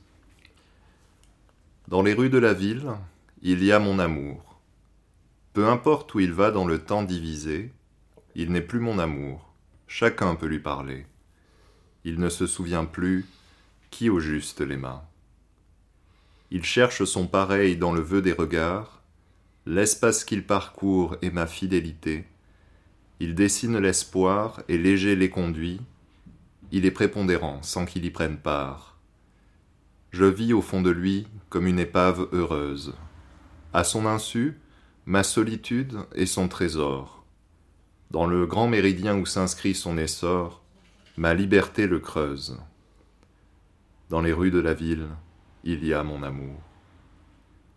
Dans 1.87 2.03
les 2.03 2.13
rues 2.13 2.29
de 2.29 2.37
la 2.37 2.53
ville, 2.53 2.91
il 3.41 3.63
y 3.63 3.71
a 3.71 3.79
mon 3.79 3.97
amour. 3.97 4.59
Peu 5.53 5.67
importe 5.67 6.13
où 6.13 6.19
il 6.19 6.33
va 6.33 6.51
dans 6.51 6.67
le 6.67 6.79
temps 6.79 7.03
divisé, 7.03 7.71
il 8.35 8.51
n'est 8.51 8.61
plus 8.61 8.79
mon 8.79 8.99
amour. 8.99 9.51
Chacun 9.87 10.35
peut 10.35 10.47
lui 10.47 10.59
parler 10.59 11.07
il 12.05 12.19
ne 12.19 12.29
se 12.29 12.45
souvient 12.45 12.85
plus 12.85 13.25
qui 13.89 14.09
au 14.09 14.19
juste 14.19 14.61
l'aima. 14.61 15.09
Il 16.51 16.63
cherche 16.63 17.03
son 17.03 17.27
pareil 17.27 17.75
dans 17.75 17.91
le 17.91 18.01
vœu 18.01 18.21
des 18.21 18.31
regards, 18.31 19.01
l'espace 19.65 20.23
qu'il 20.23 20.45
parcourt 20.45 21.17
est 21.23 21.31
ma 21.31 21.47
fidélité, 21.47 22.25
il 23.19 23.33
dessine 23.33 23.79
l'espoir 23.79 24.61
et 24.67 24.77
léger 24.77 25.15
les 25.15 25.31
conduit, 25.31 25.81
il 26.71 26.85
est 26.85 26.91
prépondérant 26.91 27.61
sans 27.61 27.85
qu'il 27.85 28.05
y 28.05 28.11
prenne 28.11 28.37
part. 28.37 28.97
Je 30.11 30.25
vis 30.25 30.53
au 30.53 30.61
fond 30.61 30.81
de 30.81 30.89
lui 30.89 31.27
comme 31.49 31.67
une 31.67 31.79
épave 31.79 32.27
heureuse. 32.31 32.93
À 33.73 33.83
son 33.83 34.05
insu, 34.05 34.59
ma 35.05 35.23
solitude 35.23 35.97
est 36.13 36.25
son 36.25 36.47
trésor. 36.47 37.25
Dans 38.11 38.25
le 38.25 38.45
grand 38.45 38.67
méridien 38.67 39.17
où 39.17 39.25
s'inscrit 39.25 39.75
son 39.75 39.97
essor, 39.97 40.61
Ma 41.17 41.33
liberté 41.33 41.87
le 41.87 41.99
creuse. 41.99 42.59
Dans 44.09 44.19
les 44.19 44.33
rues 44.33 44.51
de 44.51 44.59
la 44.59 44.73
ville, 44.73 45.07
il 45.63 45.85
y 45.85 45.93
a 45.93 46.03
mon 46.03 46.23
amour. 46.23 46.59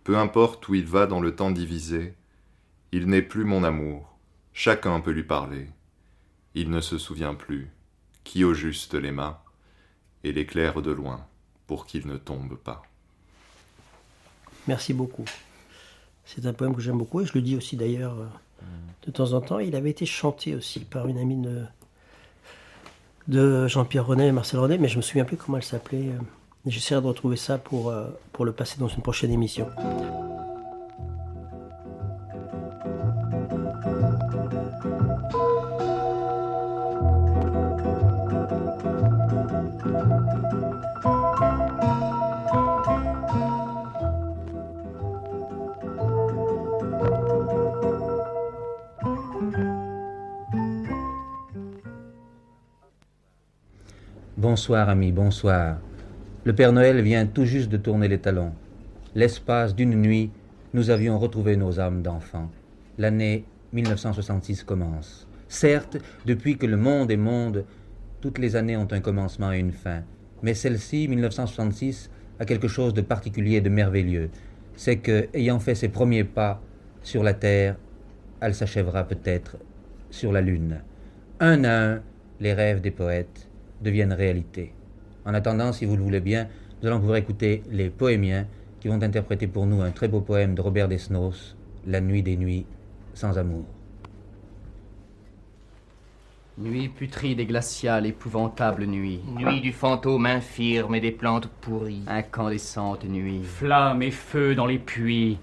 Peu 0.02 0.18
importe 0.18 0.68
où 0.68 0.74
il 0.74 0.86
va 0.86 1.06
dans 1.06 1.20
le 1.20 1.36
temps 1.36 1.52
divisé, 1.52 2.14
il 2.90 3.06
n'est 3.06 3.22
plus 3.22 3.44
mon 3.44 3.62
amour. 3.62 4.18
Chacun 4.52 5.00
peut 5.00 5.12
lui 5.12 5.22
parler. 5.22 5.68
Il 6.56 6.70
ne 6.70 6.80
se 6.80 6.98
souvient 6.98 7.34
plus 7.34 7.70
qui 8.28 8.44
au 8.44 8.52
juste 8.52 8.92
l'aima 8.92 9.42
et 10.22 10.32
l'éclaire 10.32 10.82
de 10.82 10.90
loin 10.90 11.26
pour 11.66 11.86
qu'il 11.86 12.06
ne 12.06 12.18
tombe 12.18 12.56
pas. 12.56 12.82
Merci 14.66 14.92
beaucoup. 14.92 15.24
C'est 16.26 16.44
un 16.44 16.52
poème 16.52 16.74
que 16.74 16.82
j'aime 16.82 16.98
beaucoup 16.98 17.22
et 17.22 17.26
je 17.26 17.32
le 17.32 17.40
dis 17.40 17.56
aussi 17.56 17.76
d'ailleurs 17.76 18.18
euh, 18.18 18.64
de 19.06 19.10
temps 19.10 19.32
en 19.32 19.40
temps. 19.40 19.60
Il 19.60 19.74
avait 19.74 19.88
été 19.88 20.04
chanté 20.04 20.54
aussi 20.54 20.80
par 20.80 21.08
une 21.08 21.16
amie 21.16 21.40
de, 21.40 21.64
de 23.28 23.66
Jean-Pierre 23.66 24.06
René 24.06 24.26
et 24.26 24.32
Marcel 24.32 24.60
René, 24.60 24.76
mais 24.76 24.88
je 24.88 24.98
me 24.98 25.02
souviens 25.02 25.24
plus 25.24 25.38
comment 25.38 25.56
elle 25.56 25.64
s'appelait. 25.64 26.08
Euh, 26.08 26.20
j'essaierai 26.66 27.00
de 27.00 27.06
retrouver 27.06 27.38
ça 27.38 27.56
pour, 27.56 27.88
euh, 27.88 28.08
pour 28.34 28.44
le 28.44 28.52
passer 28.52 28.78
dans 28.78 28.88
une 28.88 29.00
prochaine 29.00 29.32
émission. 29.32 29.68
Bonsoir, 54.58 54.88
ami, 54.88 55.12
bonsoir. 55.12 55.78
Le 56.42 56.52
Père 56.52 56.72
Noël 56.72 57.00
vient 57.00 57.26
tout 57.26 57.44
juste 57.44 57.68
de 57.68 57.76
tourner 57.76 58.08
les 58.08 58.18
talons. 58.18 58.50
L'espace 59.14 59.72
d'une 59.72 59.94
nuit, 59.94 60.32
nous 60.74 60.90
avions 60.90 61.16
retrouvé 61.16 61.56
nos 61.56 61.78
âmes 61.78 62.02
d'enfants. 62.02 62.50
L'année 62.98 63.44
1966 63.72 64.64
commence. 64.64 65.28
Certes, 65.46 65.98
depuis 66.26 66.58
que 66.58 66.66
le 66.66 66.76
monde 66.76 67.12
est 67.12 67.16
monde, 67.16 67.66
toutes 68.20 68.38
les 68.38 68.56
années 68.56 68.76
ont 68.76 68.88
un 68.90 68.98
commencement 68.98 69.52
et 69.52 69.60
une 69.60 69.70
fin. 69.70 70.02
Mais 70.42 70.54
celle-ci, 70.54 71.06
1966, 71.06 72.10
a 72.40 72.44
quelque 72.44 72.66
chose 72.66 72.94
de 72.94 73.00
particulier 73.00 73.58
et 73.58 73.60
de 73.60 73.70
merveilleux. 73.70 74.28
C'est 74.74 74.96
que, 74.96 75.28
ayant 75.34 75.60
fait 75.60 75.76
ses 75.76 75.88
premiers 75.88 76.24
pas 76.24 76.60
sur 77.04 77.22
la 77.22 77.34
Terre, 77.34 77.76
elle 78.40 78.56
s'achèvera 78.56 79.04
peut-être 79.04 79.56
sur 80.10 80.32
la 80.32 80.40
Lune. 80.40 80.80
Un 81.38 81.62
à 81.62 81.92
un, 81.92 82.02
les 82.40 82.54
rêves 82.54 82.80
des 82.80 82.90
poètes, 82.90 83.48
deviennent 83.82 84.12
réalité. 84.12 84.72
En 85.24 85.34
attendant, 85.34 85.72
si 85.72 85.84
vous 85.84 85.96
le 85.96 86.02
voulez 86.02 86.20
bien, 86.20 86.48
nous 86.80 86.88
allons 86.88 87.00
pouvoir 87.00 87.18
écouter 87.18 87.62
les 87.70 87.90
poémiens 87.90 88.46
qui 88.80 88.88
vont 88.88 89.02
interpréter 89.02 89.46
pour 89.46 89.66
nous 89.66 89.80
un 89.82 89.90
très 89.90 90.08
beau 90.08 90.20
poème 90.20 90.54
de 90.54 90.60
Robert 90.60 90.88
Desnos, 90.88 91.56
La 91.86 92.00
nuit 92.00 92.22
des 92.22 92.36
nuits 92.36 92.66
sans 93.14 93.38
amour. 93.38 93.64
Nuit 96.58 96.88
putride 96.88 97.38
et 97.38 97.46
glaciale, 97.46 98.06
épouvantable 98.06 98.84
nuit. 98.84 99.20
Nuit 99.36 99.60
du 99.60 99.72
fantôme 99.72 100.26
infirme 100.26 100.96
et 100.96 101.00
des 101.00 101.12
plantes 101.12 101.46
pourries. 101.60 102.02
Incandescente 102.08 103.04
nuit. 103.04 103.42
Flammes 103.44 104.02
et 104.02 104.10
feux 104.10 104.56
dans 104.56 104.66
les 104.66 104.80
puits, 104.80 105.38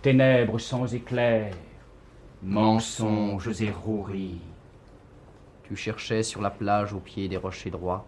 ténèbres 0.00 0.58
sans 0.58 0.94
éclair. 0.94 1.52
Mensonges 2.42 3.60
et 3.60 3.70
roueries. 3.70 4.40
Tu 5.74 5.80
cherchais 5.80 6.22
sur 6.22 6.40
la 6.40 6.50
plage 6.50 6.92
au 6.92 7.00
pied 7.00 7.26
des 7.26 7.36
rochers 7.36 7.68
droits 7.68 8.06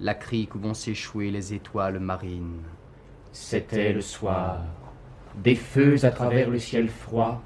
la 0.00 0.14
crique 0.14 0.54
où 0.54 0.58
vont 0.58 0.72
s'échouer 0.72 1.30
les 1.30 1.52
étoiles 1.52 1.98
marines. 1.98 2.62
C'était 3.30 3.92
le 3.92 4.00
soir. 4.00 4.62
Des 5.36 5.54
feux 5.54 6.02
à 6.06 6.10
travers 6.10 6.48
le 6.48 6.58
ciel 6.58 6.88
froid, 6.88 7.42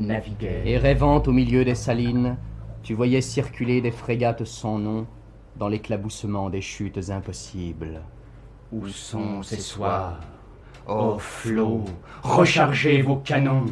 naviguait. 0.00 0.62
Et 0.64 0.78
rêvant 0.78 1.22
au 1.22 1.32
milieu 1.32 1.66
des 1.66 1.74
salines, 1.74 2.38
tu 2.82 2.94
voyais 2.94 3.20
circuler 3.20 3.82
des 3.82 3.90
frégates 3.90 4.44
sans 4.44 4.78
nom 4.78 5.06
dans 5.56 5.68
l'éclaboussement 5.68 6.48
des 6.48 6.62
chutes 6.62 7.10
impossibles. 7.10 8.00
Où 8.72 8.88
sont 8.88 9.42
ces 9.42 9.60
soirs? 9.60 10.18
Ô 10.86 11.18
flots, 11.18 11.84
rechargez 12.22 13.02
vos 13.02 13.16
canons 13.16 13.66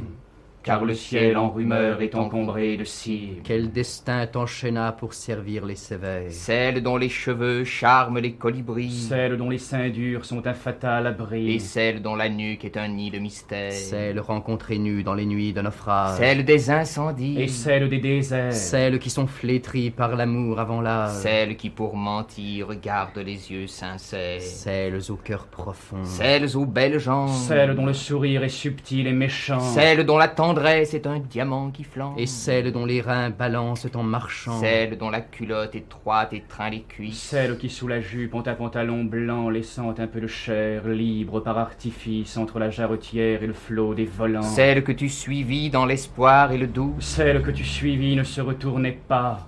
car 0.66 0.85
le 0.85 0.94
ciel 0.94 1.37
en 1.37 1.49
rumeur 1.49 2.02
est 2.02 2.16
encombré 2.16 2.76
de 2.76 2.82
cire. 2.82 3.37
Quel 3.44 3.70
destin 3.70 4.26
t'enchaîna 4.26 4.90
pour 4.90 5.14
servir 5.14 5.64
les 5.64 5.76
sévères? 5.76 6.32
Celle 6.32 6.82
dont 6.82 6.96
les 6.96 7.08
cheveux 7.08 7.62
charment 7.62 8.18
les 8.18 8.32
colibris. 8.32 8.90
Celle 8.90 9.37
dont 9.37 9.49
les 9.49 9.58
seins 9.58 9.90
durs 9.90 10.25
sont 10.25 10.44
un 10.44 10.54
fatal 10.54 11.06
abri. 11.06 11.52
Et 11.52 11.61
celle 11.61 12.02
dont 12.02 12.16
la 12.16 12.28
nuque 12.28 12.64
est 12.64 12.76
un 12.76 12.88
nid 12.88 13.12
de 13.12 13.20
mystère. 13.20 13.70
Celle 13.70 14.18
rencontrée 14.18 14.78
nue 14.78 15.04
dans 15.04 15.14
les 15.14 15.25
nuits 15.25 15.52
de 15.52 15.61
naufrage. 15.61 16.18
Celle 16.18 16.44
des 16.44 16.68
incendies. 16.68 17.40
Et 17.40 17.46
celle 17.46 17.88
des 17.88 17.99
déserts. 17.99 18.52
Celles 18.52 18.99
qui 18.99 19.11
sont 19.11 19.28
flétries 19.28 19.92
par 19.92 20.16
l'amour 20.16 20.58
avant 20.58 20.80
l'âge. 20.80 21.12
Celles 21.12 21.56
qui 21.56 21.70
pour 21.70 21.94
mentir 21.94 22.75
gardent 22.82 23.18
les 23.25 23.52
yeux 23.52 23.68
sincères. 23.68 24.42
Celles 24.42 25.12
au 25.12 25.16
cœur 25.16 25.46
profond. 25.46 26.02
Celles 26.02 26.56
aux 26.56 26.66
belles 26.66 26.99
jambes. 26.99 27.30
Celles 27.30 27.76
dont 27.76 27.87
le 27.87 27.92
sourire 27.92 28.42
est 28.42 28.49
subtil 28.49 29.06
et 29.06 29.12
méchant. 29.12 29.61
Celles 29.61 30.04
dont 30.04 30.18
la 30.18 30.26
tendresse 30.26 30.55
est 30.58 31.06
un 31.06 31.18
diamant 31.18 31.70
qui 31.70 31.84
flambe. 31.84 32.18
Et 32.18 32.26
celle 32.26 32.72
dont 32.72 32.84
les 32.84 33.00
reins 33.00 33.30
balancent 33.30 33.88
en 33.94 34.02
marchant. 34.02 34.58
Celle 34.60 34.96
dont 34.96 35.10
la 35.10 35.20
culotte 35.20 35.75
étroite 35.75 36.32
étreint 36.32 36.70
les 36.70 36.82
cuisses. 36.82 37.20
Celle 37.20 37.58
qui 37.58 37.68
sous 37.68 37.88
la 37.88 38.00
jupe 38.00 38.34
ont 38.34 38.46
un 38.46 38.54
pantalon 38.54 39.04
blanc 39.04 39.48
laissant 39.48 39.94
un 39.98 40.06
peu 40.06 40.20
de 40.20 40.26
chair 40.26 40.86
libre 40.86 41.40
par 41.40 41.58
artifice 41.58 42.36
entre 42.36 42.58
la 42.58 42.70
jarretière 42.70 43.42
et 43.42 43.46
le 43.46 43.52
flot 43.52 43.94
des 43.94 44.04
volants. 44.04 44.42
Celle 44.42 44.82
que 44.84 44.92
tu 44.92 45.08
suivis 45.08 45.70
dans 45.70 45.86
l'espoir 45.86 46.52
et 46.52 46.58
le 46.58 46.66
doux. 46.66 46.94
Celle 47.00 47.42
que 47.42 47.50
tu 47.50 47.64
suivis 47.64 48.16
ne 48.16 48.25
se 48.25 48.40
retournait 48.40 48.98
pas. 49.08 49.46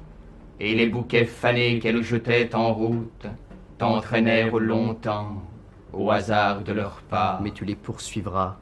Et 0.61 0.75
les 0.75 0.89
bouquets 0.89 1.25
fanés 1.25 1.79
qu'elle 1.79 2.03
jetait 2.03 2.55
en 2.55 2.73
route 2.73 3.27
t'entraînèrent 3.79 4.59
longtemps 4.59 5.43
au 5.93 6.11
hasard 6.11 6.63
de 6.63 6.73
leurs 6.73 7.03
pas. 7.09 7.41
Mais 7.43 7.53
tu 7.53 7.65
les 7.65 7.77
poursuivras 7.77 8.57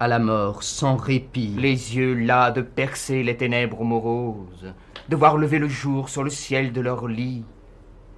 à 0.00 0.08
la 0.08 0.18
mort 0.18 0.62
sans 0.62 0.96
répit. 0.96 1.54
Les 1.56 1.96
yeux 1.96 2.14
las 2.14 2.52
de 2.52 2.62
percer 2.62 3.22
les 3.22 3.36
ténèbres 3.36 3.84
moroses, 3.84 4.72
de 5.08 5.16
voir 5.16 5.36
lever 5.36 5.58
le 5.58 5.68
jour 5.68 6.08
sur 6.08 6.22
le 6.22 6.30
ciel 6.30 6.72
de 6.72 6.80
leur 6.80 7.06
lit 7.08 7.44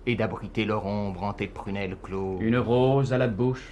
et 0.07 0.15
d'abriter 0.15 0.65
leur 0.65 0.87
ombre 0.87 1.25
en 1.25 1.33
tes 1.33 1.47
prunelles 1.47 1.97
closes. 2.03 2.41
Une 2.41 2.59
rose 2.59 3.13
à 3.13 3.19
la 3.19 3.27
bouche 3.27 3.69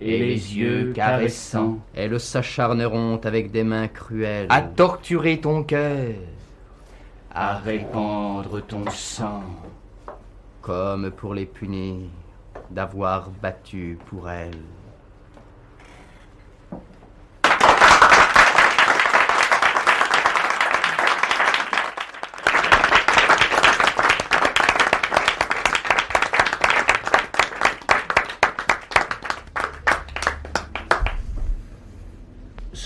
et, 0.00 0.18
les 0.18 0.56
yeux 0.56 0.92
caressants. 0.92 1.78
Elles 1.94 2.18
s'acharneront 2.20 3.20
avec 3.24 3.50
des 3.50 3.64
mains 3.64 3.88
cruelles 3.88 4.46
à 4.50 4.62
torturer 4.62 5.40
ton 5.40 5.62
cœur, 5.62 6.14
à 7.32 7.56
répandre 7.58 8.62
ton 8.66 8.88
sang. 8.90 9.42
Comme 10.60 11.12
pour 11.12 11.32
les 11.32 11.46
punir 11.46 12.08
d'avoir 12.70 13.30
battu 13.40 13.98
pour 14.06 14.28
elles. 14.28 14.50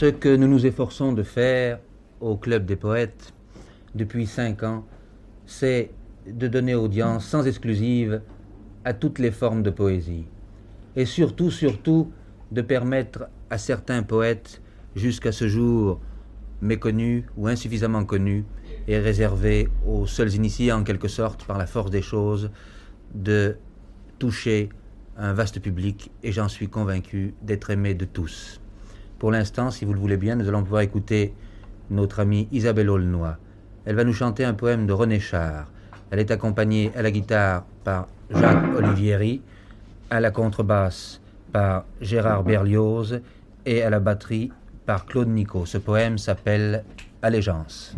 Ce 0.01 0.07
que 0.07 0.35
nous 0.35 0.49
nous 0.49 0.65
efforçons 0.65 1.13
de 1.13 1.23
faire 1.23 1.79
au 2.23 2.39
Club 2.39 2.65
des 2.65 2.77
poètes 2.77 3.35
depuis 3.95 4.27
cinq 4.27 4.63
ans, 4.63 4.87
c'est 5.45 5.91
de 6.27 6.49
donner 6.49 6.75
audience 6.75 7.27
sans 7.27 7.47
exclusive 7.47 8.23
à 8.87 8.95
toutes 8.95 9.19
les 9.19 9.31
formes 9.31 9.63
de 9.63 9.69
poésie. 9.69 10.25
Et 10.97 11.05
surtout, 11.05 11.51
surtout, 11.51 12.11
de 12.51 12.63
permettre 12.63 13.29
à 13.51 13.59
certains 13.59 14.03
poètes, 14.03 14.63
jusqu'à 14.97 15.33
ce 15.33 15.49
jour 15.49 16.01
méconnus 16.63 17.25
ou 17.37 17.49
insuffisamment 17.49 18.07
connus, 18.07 18.47
et 18.89 18.99
réservés 18.99 19.69
aux 19.87 20.07
seuls 20.07 20.33
initiés 20.33 20.73
en 20.73 20.83
quelque 20.83 21.09
sorte 21.09 21.45
par 21.45 21.59
la 21.59 21.67
force 21.67 21.91
des 21.91 22.01
choses, 22.01 22.51
de 23.15 23.59
toucher 24.19 24.71
un 25.19 25.35
vaste 25.35 25.61
public 25.61 26.11
et 26.23 26.33
j'en 26.33 26.49
suis 26.49 26.69
convaincu 26.69 27.35
d'être 27.43 27.69
aimé 27.69 27.93
de 27.93 28.07
tous. 28.07 28.60
Pour 29.21 29.31
l'instant, 29.31 29.71
si 29.71 29.85
vous 29.85 29.93
le 29.93 30.01
voulez 30.01 30.17
bien, 30.17 30.35
nous 30.35 30.49
allons 30.49 30.63
pouvoir 30.63 30.81
écouter 30.81 31.35
notre 31.91 32.21
amie 32.21 32.49
Isabelle 32.53 32.89
Aulnoy. 32.89 33.37
Elle 33.85 33.95
va 33.95 34.05
nous 34.05 34.15
chanter 34.15 34.47
un 34.47 34.55
poème 34.55 34.87
de 34.87 34.95
René 34.95 35.21
Char. 35.21 35.71
Elle 36.11 36.21
est 36.21 36.31
accompagnée 36.31 36.91
à 36.97 37.03
la 37.03 37.11
guitare 37.11 37.65
par 37.85 38.09
Jacques 38.31 38.75
Olivieri, 38.75 39.43
à 40.09 40.21
la 40.21 40.31
contrebasse 40.31 41.21
par 41.53 41.85
Gérard 42.01 42.45
Berlioz 42.45 43.21
et 43.67 43.83
à 43.83 43.91
la 43.91 44.01
batterie 44.01 44.53
par 44.87 45.05
Claude 45.05 45.29
Nico. 45.29 45.67
Ce 45.67 45.77
poème 45.77 46.17
s'appelle 46.17 46.83
Allégeance. 47.21 47.95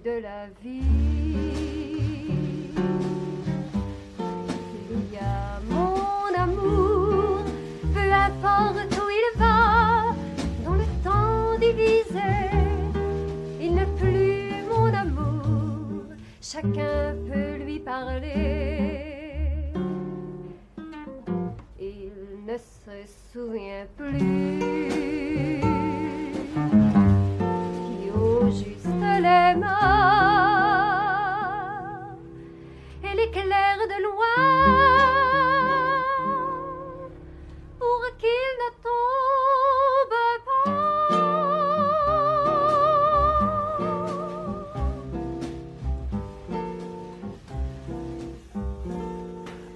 La 0.09 0.47
vie. 0.63 0.81
Il 4.89 5.13
y 5.13 5.17
a 5.17 5.59
mon 5.69 6.33
amour, 6.35 7.43
peu 7.93 8.11
importe 8.11 8.93
où 8.97 9.09
il 9.09 9.39
va, 9.39 10.15
dans 10.65 10.73
le 10.73 10.85
temps 11.03 11.57
divisé, 11.59 12.49
il 13.59 13.75
n'est 13.75 13.85
plus 13.97 14.63
mon 14.69 14.91
amour, 14.93 16.03
chacun 16.41 17.15
peut 17.31 17.63
lui 17.63 17.79
parler. 17.79 19.73
Il 21.79 22.45
ne 22.47 22.57
se 22.57 23.05
souvient 23.31 23.85
plus. 23.97 25.50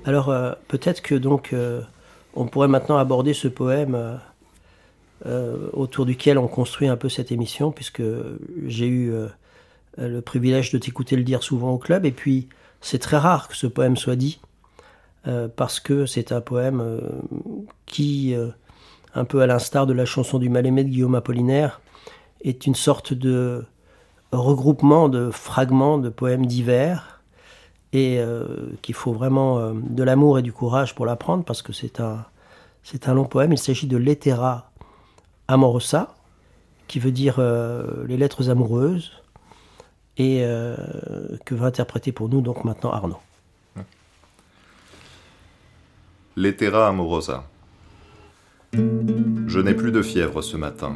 Alors 0.06 0.30
euh, 0.30 0.54
peut-être 0.68 1.02
que 1.02 1.16
donc 1.16 1.52
euh, 1.52 1.82
on 2.36 2.46
pourrait 2.46 2.68
maintenant 2.68 2.98
aborder 2.98 3.34
ce 3.34 3.48
poème 3.48 4.20
euh, 5.26 5.70
autour 5.74 6.06
duquel 6.06 6.38
on 6.38 6.48
construit 6.48 6.88
un 6.88 6.96
peu 6.96 7.10
cette 7.10 7.32
émission, 7.32 7.72
puisque 7.72 8.04
j'ai 8.68 8.88
eu 8.88 9.14
le 9.98 10.22
privilège 10.22 10.72
de 10.72 10.78
t'écouter 10.78 11.16
le 11.16 11.24
dire 11.24 11.42
souvent 11.42 11.72
au 11.72 11.78
club, 11.78 12.06
et 12.06 12.12
puis 12.12 12.48
c'est 12.82 13.00
très 13.00 13.18
rare 13.18 13.48
que 13.48 13.56
ce 13.56 13.66
poème 13.66 13.96
soit 13.96 14.18
dit, 14.18 14.42
parce 15.56 15.80
que 15.80 16.06
c'est 16.06 16.34
un 16.34 16.42
poème 16.42 17.02
qui, 17.86 18.36
un 19.16 19.26
peu 19.26 19.42
à 19.42 19.48
l'instar 19.48 19.88
de 19.88 19.94
la 19.94 20.06
chanson 20.06 20.38
du 20.38 20.50
mal-aimé 20.50 20.84
de 20.84 20.90
Guillaume 20.90 21.16
Apollinaire, 21.16 21.80
est 22.44 22.68
une 22.68 22.76
sorte 22.76 23.14
de 23.14 23.64
regroupement 24.34 25.08
de 25.08 25.32
fragments 25.32 25.98
de 25.98 26.10
poèmes 26.10 26.46
divers 26.46 27.15
et 27.96 28.20
euh, 28.20 28.46
qu'il 28.82 28.94
faut 28.94 29.14
vraiment 29.14 29.58
euh, 29.58 29.72
de 29.74 30.04
l'amour 30.04 30.38
et 30.38 30.42
du 30.42 30.52
courage 30.52 30.96
pour 30.96 31.06
l'apprendre 31.06 31.46
parce 31.46 31.62
que 31.62 31.72
c'est 31.72 32.02
un, 32.02 32.26
c'est 32.84 33.08
un 33.08 33.14
long 33.14 33.24
poème. 33.24 33.54
Il 33.54 33.58
s'agit 33.58 33.88
de 33.88 33.96
Lettera 33.96 34.70
Amorosa, 35.48 36.14
qui 36.90 37.00
veut 37.00 37.14
dire 37.14 37.38
euh, 37.40 38.06
les 38.06 38.18
lettres 38.18 38.50
amoureuses, 38.50 39.24
et 40.18 40.46
que 41.44 41.56
va 41.56 41.66
interpréter 41.66 42.14
pour 42.14 42.30
nous 42.30 42.40
donc 42.40 42.64
maintenant 42.64 42.92
Arnaud. 42.92 43.18
Lettera 46.38 46.88
amorosa. 46.88 47.44
Je 48.74 49.60
n'ai 49.60 49.74
plus 49.74 49.92
de 49.92 50.02
fièvre 50.02 50.42
ce 50.42 50.56
matin. 50.56 50.96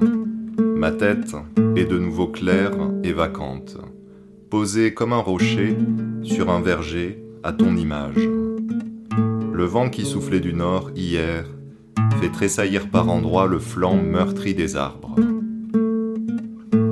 Ma 0.57 0.91
tête 0.93 1.35
est 1.75 1.83
de 1.83 1.99
nouveau 1.99 2.29
claire 2.29 2.77
et 3.03 3.11
vacante, 3.11 3.75
posée 4.49 4.93
comme 4.93 5.13
un 5.13 5.19
rocher 5.19 5.77
sur 6.23 6.49
un 6.49 6.61
verger 6.61 7.23
à 7.43 7.53
ton 7.53 7.77
image. 7.77 8.27
Le 9.53 9.65
vent 9.65 9.89
qui 9.89 10.05
soufflait 10.05 10.39
du 10.39 10.53
nord 10.53 10.89
hier 10.95 11.45
fait 12.19 12.31
tressaillir 12.31 12.89
par 12.89 13.09
endroits 13.09 13.45
le 13.45 13.59
flanc 13.59 13.95
meurtri 13.95 14.55
des 14.55 14.75
arbres. 14.75 15.15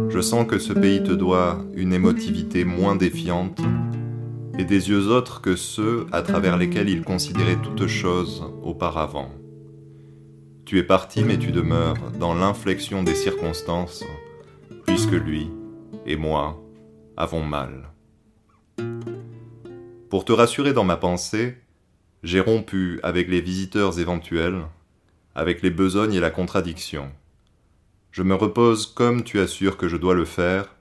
Je 0.09 0.21
sens 0.21 0.45
que 0.47 0.59
ce 0.59 0.73
pays 0.73 1.03
te 1.03 1.11
doit 1.11 1.65
une 1.75 1.93
émotivité 1.93 2.63
moins 2.63 2.95
défiante 2.95 3.59
et 4.59 4.63
des 4.63 4.89
yeux 4.89 5.07
autres 5.07 5.41
que 5.41 5.55
ceux 5.55 6.05
à 6.11 6.21
travers 6.21 6.57
lesquels 6.57 6.89
il 6.89 7.03
considérait 7.03 7.61
toute 7.61 7.87
chose 7.87 8.43
auparavant. 8.63 9.31
Tu 10.65 10.77
es 10.77 10.83
parti 10.83 11.23
mais 11.23 11.37
tu 11.37 11.51
demeures 11.51 12.11
dans 12.19 12.35
l'inflexion 12.35 13.01
des 13.03 13.15
circonstances, 13.15 14.03
puisque 14.85 15.11
lui 15.11 15.49
et 16.05 16.17
moi 16.17 16.61
avons 17.17 17.43
mal. 17.43 17.89
Pour 20.09 20.23
te 20.23 20.31
rassurer 20.31 20.73
dans 20.73 20.83
ma 20.83 20.97
pensée, 20.97 21.57
j'ai 22.23 22.39
rompu 22.39 22.99
avec 23.03 23.27
les 23.27 23.41
visiteurs 23.41 23.99
éventuels, 23.99 24.63
avec 25.35 25.61
les 25.61 25.71
besognes 25.71 26.13
et 26.13 26.19
la 26.19 26.31
contradiction. 26.31 27.11
Je 28.11 28.23
me 28.23 28.35
repose 28.35 28.85
comme 28.85 29.23
tu 29.23 29.39
assures 29.39 29.77
que 29.77 29.87
je 29.87 29.97
dois 29.97 30.15
le 30.15 30.25
faire, 30.25 30.75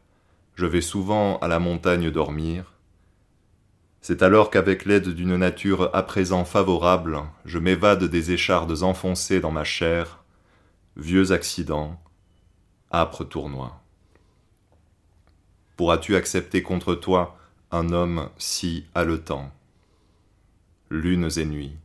je 0.54 0.66
vais 0.66 0.80
souvent 0.80 1.38
à 1.38 1.48
la 1.48 1.58
montagne 1.58 2.10
dormir, 2.10 2.76
c'est 4.08 4.22
alors 4.22 4.50
qu'avec 4.50 4.84
l'aide 4.84 5.08
d'une 5.08 5.36
nature 5.36 5.90
à 5.92 6.04
présent 6.04 6.44
favorable, 6.44 7.24
je 7.44 7.58
m'évade 7.58 8.04
des 8.04 8.30
échardes 8.30 8.84
enfoncées 8.84 9.40
dans 9.40 9.50
ma 9.50 9.64
chair, 9.64 10.22
vieux 10.96 11.32
accident, 11.32 12.00
âpre 12.92 13.24
tournoi. 13.24 13.82
Pourras-tu 15.76 16.16
accepter 16.16 16.62
contre 16.62 16.94
toi 16.94 17.36
un 17.70 17.92
homme 17.92 18.28
si 18.38 18.86
haletant? 18.94 19.50
Lunes 20.90 21.30
et 21.36 21.44
nuits, 21.44 21.76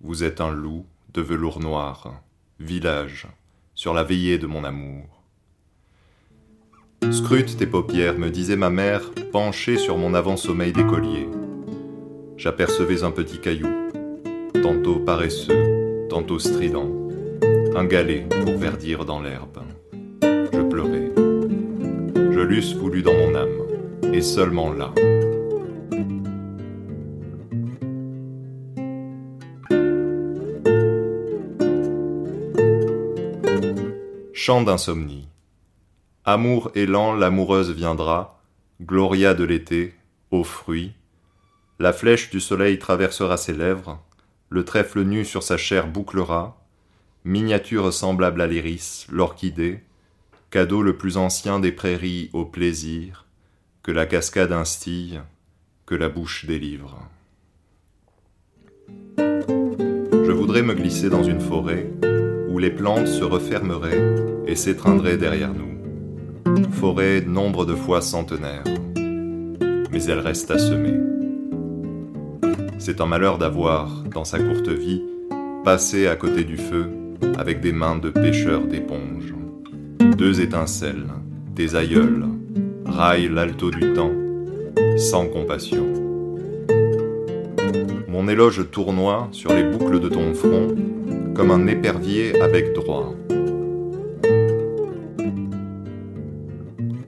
vous 0.00 0.24
êtes 0.24 0.40
un 0.40 0.50
loup 0.50 0.84
de 1.14 1.22
velours 1.22 1.60
noir, 1.60 2.20
village, 2.60 3.28
sur 3.74 3.94
la 3.94 4.04
veillée 4.04 4.38
de 4.38 4.46
mon 4.46 4.64
amour. 4.64 5.22
Scrute 7.10 7.56
tes 7.56 7.66
paupières, 7.66 8.18
me 8.18 8.30
disait 8.30 8.56
ma 8.56 8.70
mère, 8.70 9.10
penchée 9.32 9.78
sur 9.78 9.96
mon 9.96 10.14
avant-sommeil 10.14 10.72
d'écolier 10.72 11.28
j'apercevais 12.42 13.04
un 13.04 13.12
petit 13.12 13.38
caillou, 13.38 13.68
tantôt 14.64 14.98
paresseux, 14.98 16.08
tantôt 16.08 16.40
strident, 16.40 16.90
un 17.76 17.84
galet 17.84 18.26
pour 18.44 18.58
verdir 18.58 19.04
dans 19.04 19.20
l'herbe. 19.20 19.62
L'eusse 22.52 22.74
voulu 22.74 23.00
dans 23.00 23.14
mon 23.14 23.34
âme, 23.34 24.12
et 24.12 24.20
seulement 24.20 24.74
là. 24.74 24.92
Chant 34.34 34.60
d'insomnie. 34.60 35.28
Amour 36.26 36.70
élan, 36.74 37.14
l'amoureuse 37.14 37.70
viendra, 37.70 38.42
gloria 38.82 39.32
de 39.32 39.44
l'été, 39.44 39.94
aux 40.30 40.44
fruits, 40.44 40.92
la 41.78 41.94
flèche 41.94 42.28
du 42.28 42.38
soleil 42.38 42.78
traversera 42.78 43.38
ses 43.38 43.54
lèvres, 43.54 43.98
le 44.50 44.62
trèfle 44.66 45.00
nu 45.04 45.24
sur 45.24 45.42
sa 45.42 45.56
chair 45.56 45.86
bouclera, 45.86 46.62
miniature 47.24 47.94
semblable 47.94 48.42
à 48.42 48.46
l'iris, 48.46 49.06
l'orchidée, 49.10 49.80
cadeau 50.52 50.82
le 50.82 50.98
plus 50.98 51.16
ancien 51.16 51.58
des 51.60 51.72
prairies 51.72 52.28
au 52.34 52.44
plaisir, 52.44 53.24
que 53.82 53.90
la 53.90 54.04
cascade 54.04 54.52
instille, 54.52 55.22
que 55.86 55.94
la 55.94 56.10
bouche 56.10 56.44
délivre. 56.44 57.08
Je 59.16 60.30
voudrais 60.30 60.60
me 60.60 60.74
glisser 60.74 61.08
dans 61.08 61.22
une 61.22 61.40
forêt 61.40 61.90
où 62.50 62.58
les 62.58 62.70
plantes 62.70 63.06
se 63.06 63.24
refermeraient 63.24 64.14
et 64.46 64.54
s'étreindraient 64.54 65.16
derrière 65.16 65.54
nous. 65.54 66.70
Forêt 66.72 67.22
nombre 67.22 67.64
de 67.64 67.74
fois 67.74 68.02
centenaire, 68.02 68.64
mais 69.90 70.04
elle 70.04 70.20
reste 70.20 70.50
à 70.50 70.58
semer. 70.58 71.00
C'est 72.78 73.00
un 73.00 73.06
malheur 73.06 73.38
d'avoir, 73.38 74.02
dans 74.02 74.26
sa 74.26 74.38
courte 74.38 74.68
vie, 74.68 75.02
passé 75.64 76.08
à 76.08 76.16
côté 76.16 76.44
du 76.44 76.58
feu 76.58 76.90
avec 77.38 77.62
des 77.62 77.72
mains 77.72 77.96
de 77.96 78.10
pêcheur 78.10 78.66
d'éponge. 78.66 79.32
Deux 80.22 80.40
étincelles, 80.40 81.08
des 81.52 81.74
aïeuls, 81.74 82.26
raillent 82.86 83.28
l'alto 83.28 83.72
du 83.72 83.92
temps, 83.92 84.12
sans 84.96 85.26
compassion. 85.26 85.84
Mon 88.06 88.28
éloge 88.28 88.70
tournoie 88.70 89.26
sur 89.32 89.52
les 89.52 89.64
boucles 89.64 89.98
de 89.98 90.08
ton 90.08 90.32
front 90.32 90.68
comme 91.34 91.50
un 91.50 91.66
épervier 91.66 92.40
avec 92.40 92.72
droit. 92.72 93.12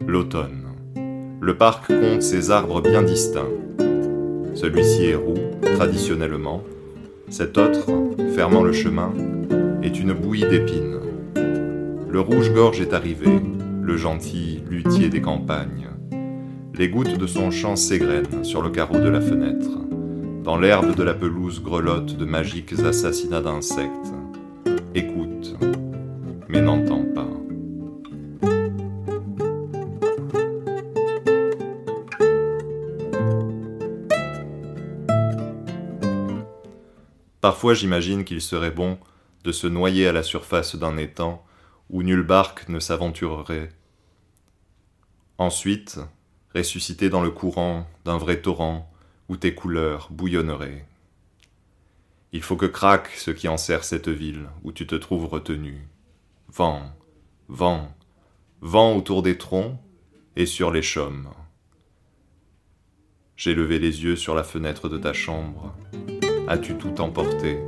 L'automne. 0.09 0.64
Le 1.40 1.57
parc 1.57 1.87
compte 1.87 2.22
ses 2.22 2.50
arbres 2.50 2.83
bien 2.83 3.05
distincts. 3.05 3.55
Celui-ci 4.57 5.05
est 5.05 5.14
roux, 5.14 5.38
traditionnellement. 5.77 6.64
Cet 7.29 7.59
autre, 7.59 7.87
fermant 8.35 8.64
le 8.64 8.72
chemin, 8.72 9.12
est 9.85 10.00
une 10.00 10.14
bouillie 10.14 10.48
d'épines. 10.48 11.04
Le 12.14 12.20
rouge-gorge 12.20 12.81
est 12.81 12.92
arrivé, 12.92 13.40
le 13.83 13.96
gentil 13.96 14.62
luthier 14.70 15.09
des 15.09 15.20
campagnes. 15.20 15.88
Les 16.72 16.88
gouttes 16.88 17.18
de 17.18 17.27
son 17.27 17.50
chant 17.50 17.74
s'égrènent 17.74 18.44
sur 18.44 18.62
le 18.62 18.70
carreau 18.70 19.00
de 19.00 19.09
la 19.09 19.20
fenêtre. 19.20 19.68
Dans 20.44 20.57
l'herbe 20.57 20.94
de 20.94 21.03
la 21.03 21.14
pelouse 21.14 21.61
grelottent 21.61 22.16
de 22.16 22.24
magiques 22.24 22.74
assassinats 22.74 23.40
d'insectes. 23.40 24.12
Écoute, 24.94 25.57
mais 26.48 26.61
n'entends 26.61 27.05
pas. 27.16 27.27
Parfois 37.40 37.74
j'imagine 37.74 38.22
qu'il 38.22 38.40
serait 38.40 38.70
bon 38.70 38.98
de 39.42 39.50
se 39.50 39.66
noyer 39.66 40.07
à 40.07 40.12
la 40.12 40.22
surface 40.22 40.77
d'un 40.77 40.96
étang 40.96 41.44
où 41.94 42.02
nulle 42.02 42.24
barque 42.24 42.68
ne 42.68 42.80
s'aventurerait. 42.80 43.68
Ensuite, 45.38 46.00
ressusciter 46.52 47.09
dans 47.09 47.22
le 47.22 47.30
courant 47.30 47.87
d'un 48.04 48.18
vrai 48.18 48.42
torrent 48.42 48.92
où 49.28 49.37
tes 49.37 49.54
couleurs 49.54 50.09
bouillonneraient. 50.11 50.88
Il 52.33 52.42
faut 52.42 52.57
que 52.57 52.66
craque 52.66 53.11
ce 53.11 53.30
qui 53.30 53.46
enserre 53.46 53.85
cette 53.85 54.09
ville 54.09 54.48
où 54.64 54.72
tu 54.72 54.88
te 54.88 54.96
trouves 54.96 55.26
retenu. 55.26 55.87
Vent, 56.48 56.83
vent, 57.46 57.94
vent 58.61 58.96
autour 58.96 59.22
des 59.22 59.38
troncs 59.38 59.76
et 60.35 60.46
sur 60.46 60.72
les 60.72 60.83
chaumes. 60.83 61.28
J'ai 63.37 63.54
levé 63.54 63.78
les 63.78 64.02
yeux 64.02 64.16
sur 64.16 64.35
la 64.35 64.42
fenêtre 64.42 64.88
de 64.88 64.98
ta 64.98 65.12
chambre. 65.12 65.72
As-tu 66.48 66.76
tout 66.76 67.00
emporté? 67.00 67.61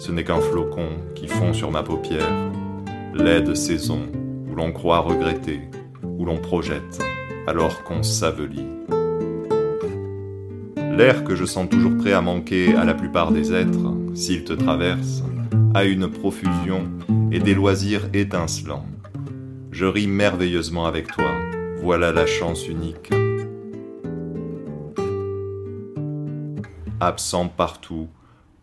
Ce 0.00 0.10
n'est 0.10 0.24
qu'un 0.24 0.40
flocon 0.40 0.98
qui 1.14 1.28
fond 1.28 1.52
sur 1.52 1.70
ma 1.70 1.84
paupière, 1.84 2.51
laide 3.14 3.54
saison 3.54 4.00
où 4.50 4.54
l'on 4.54 4.72
croit 4.72 5.00
regretter, 5.00 5.60
où 6.02 6.24
l'on 6.24 6.38
projette 6.38 7.00
alors 7.46 7.82
qu'on 7.82 8.02
s'avelit. 8.02 8.66
L'air 10.76 11.24
que 11.24 11.34
je 11.34 11.44
sens 11.44 11.68
toujours 11.68 11.96
prêt 11.96 12.12
à 12.12 12.20
manquer 12.20 12.74
à 12.74 12.84
la 12.84 12.94
plupart 12.94 13.32
des 13.32 13.52
êtres, 13.52 13.94
s'ils 14.14 14.44
te 14.44 14.52
traversent, 14.52 15.24
a 15.74 15.84
une 15.84 16.08
profusion 16.08 16.90
et 17.30 17.38
des 17.38 17.54
loisirs 17.54 18.08
étincelants. 18.12 18.86
Je 19.70 19.86
ris 19.86 20.06
merveilleusement 20.06 20.86
avec 20.86 21.08
toi, 21.08 21.30
voilà 21.82 22.12
la 22.12 22.26
chance 22.26 22.68
unique. 22.68 23.10
Absent 27.00 27.48
partout 27.48 28.08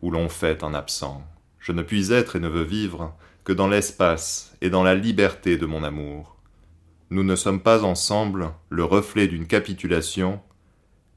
où 0.01 0.11
l'on 0.11 0.29
fait 0.29 0.63
un 0.63 0.73
absent, 0.73 1.23
je 1.59 1.71
ne 1.71 1.81
puis 1.81 2.13
être 2.13 2.35
et 2.35 2.39
ne 2.39 2.47
veux 2.47 2.63
vivre 2.63 3.15
dans 3.51 3.67
l'espace 3.67 4.55
et 4.61 4.69
dans 4.69 4.83
la 4.83 4.95
liberté 4.95 5.57
de 5.57 5.65
mon 5.65 5.83
amour. 5.83 6.37
Nous 7.09 7.23
ne 7.23 7.35
sommes 7.35 7.61
pas 7.61 7.83
ensemble 7.83 8.51
le 8.69 8.83
reflet 8.83 9.27
d'une 9.27 9.47
capitulation, 9.47 10.41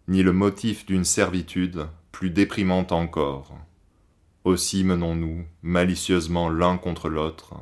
ni 0.08 0.22
le 0.22 0.32
motif 0.32 0.86
d'une 0.86 1.04
servitude 1.04 1.86
plus 2.10 2.30
déprimante 2.30 2.92
encore. 2.92 3.52
Aussi 4.44 4.84
menons-nous 4.84 5.44
malicieusement 5.62 6.48
l'un 6.48 6.76
contre 6.76 7.08
l'autre 7.08 7.54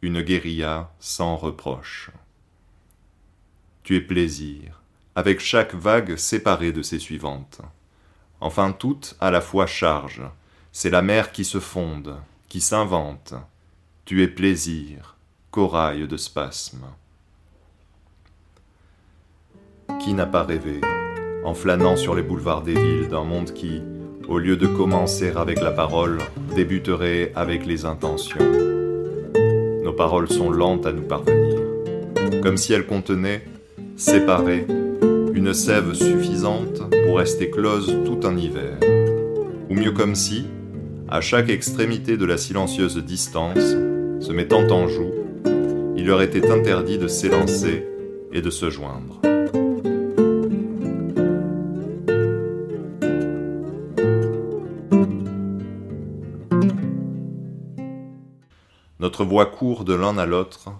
une 0.00 0.22
guérilla 0.22 0.92
sans 1.00 1.36
reproche. 1.36 2.10
Tu 3.82 3.96
es 3.96 4.00
plaisir, 4.00 4.82
avec 5.16 5.40
chaque 5.40 5.74
vague 5.74 6.16
séparée 6.16 6.70
de 6.70 6.82
ses 6.82 7.00
suivantes. 7.00 7.60
Enfin 8.40 8.70
toutes 8.70 9.16
à 9.20 9.30
la 9.32 9.40
fois 9.40 9.66
charge, 9.66 10.22
c'est 10.70 10.90
la 10.90 11.02
mer 11.02 11.32
qui 11.32 11.44
se 11.44 11.58
fonde, 11.58 12.16
qui 12.48 12.60
s'invente. 12.60 13.34
Tu 14.08 14.22
es 14.22 14.28
plaisir, 14.28 15.18
corail 15.50 16.08
de 16.08 16.16
spasmes. 16.16 16.86
Qui 20.00 20.14
n'a 20.14 20.24
pas 20.24 20.44
rêvé, 20.44 20.80
en 21.44 21.52
flânant 21.52 21.94
sur 21.94 22.14
les 22.14 22.22
boulevards 22.22 22.62
des 22.62 22.72
villes, 22.72 23.08
d'un 23.10 23.24
monde 23.24 23.52
qui, 23.52 23.82
au 24.26 24.38
lieu 24.38 24.56
de 24.56 24.66
commencer 24.66 25.30
avec 25.36 25.60
la 25.60 25.72
parole, 25.72 26.20
débuterait 26.56 27.32
avec 27.36 27.66
les 27.66 27.84
intentions 27.84 28.50
Nos 29.84 29.92
paroles 29.92 30.30
sont 30.30 30.50
lentes 30.50 30.86
à 30.86 30.92
nous 30.92 31.06
parvenir, 31.06 31.60
comme 32.42 32.56
si 32.56 32.72
elles 32.72 32.86
contenaient, 32.86 33.44
séparées, 33.98 34.66
une 35.34 35.52
sève 35.52 35.92
suffisante 35.92 36.80
pour 37.04 37.18
rester 37.18 37.50
close 37.50 37.94
tout 38.06 38.26
un 38.26 38.38
hiver. 38.38 38.78
Ou 39.68 39.74
mieux 39.74 39.92
comme 39.92 40.14
si, 40.14 40.46
à 41.10 41.20
chaque 41.20 41.50
extrémité 41.50 42.16
de 42.16 42.24
la 42.24 42.38
silencieuse 42.38 42.96
distance, 42.96 43.74
se 44.20 44.32
mettant 44.32 44.68
en 44.70 44.88
joue, 44.88 45.12
il 45.96 46.06
leur 46.06 46.22
était 46.22 46.50
interdit 46.50 46.98
de 46.98 47.08
s'élancer 47.08 47.86
et 48.32 48.40
de 48.40 48.50
se 48.50 48.70
joindre. 48.70 49.20
Notre 59.00 59.24
voix 59.24 59.46
court 59.46 59.84
de 59.84 59.94
l'un 59.94 60.18
à 60.18 60.26
l'autre, 60.26 60.70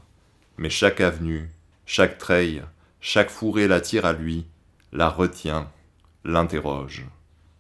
mais 0.57 0.71
chaque 0.71 1.01
avenue, 1.01 1.51
chaque 1.87 2.19
treille, 2.19 2.63
chaque 3.01 3.31
fourré 3.31 3.69
l'attire 3.69 4.05
à 4.05 4.13
lui, 4.13 4.45
la 4.93 5.09
retient, 5.09 5.71
l'interroge. 6.25 7.07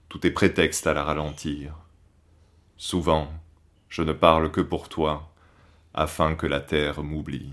Tout 0.08 0.26
est 0.26 0.32
prétexte 0.32 0.86
à 0.86 0.94
la 0.94 1.04
ralentir. 1.04 1.74
Souvent, 2.76 3.28
je 3.88 4.02
ne 4.02 4.12
parle 4.12 4.50
que 4.50 4.60
pour 4.60 4.88
toi, 4.88 5.30
afin 5.94 6.34
que 6.34 6.46
la 6.46 6.60
terre 6.60 7.02
m'oublie. 7.02 7.52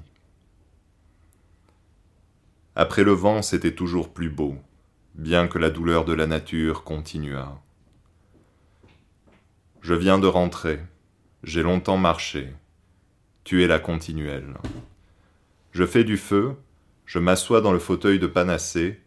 Après 2.75 3.03
le 3.03 3.13
vent, 3.13 3.41
c'était 3.41 3.73
toujours 3.73 4.13
plus 4.13 4.29
beau, 4.29 4.55
bien 5.15 5.47
que 5.47 5.57
la 5.57 5.69
douleur 5.69 6.03
de 6.03 6.13
la 6.13 6.27
nature 6.27 6.83
continuât. 6.83 7.57
Je 9.81 9.93
viens 9.93 10.19
de 10.19 10.27
rentrer, 10.27 10.81
j'ai 11.43 11.63
longtemps 11.63 11.97
marché, 11.97 12.53
tu 13.43 13.63
es 13.63 13.67
la 13.67 13.79
continuelle. 13.79 14.55
Je 15.71 15.85
fais 15.85 16.03
du 16.03 16.17
feu, 16.17 16.55
je 17.05 17.19
m'assois 17.19 17.61
dans 17.61 17.71
le 17.71 17.79
fauteuil 17.79 18.19
de 18.19 18.27
panacée, 18.27 18.99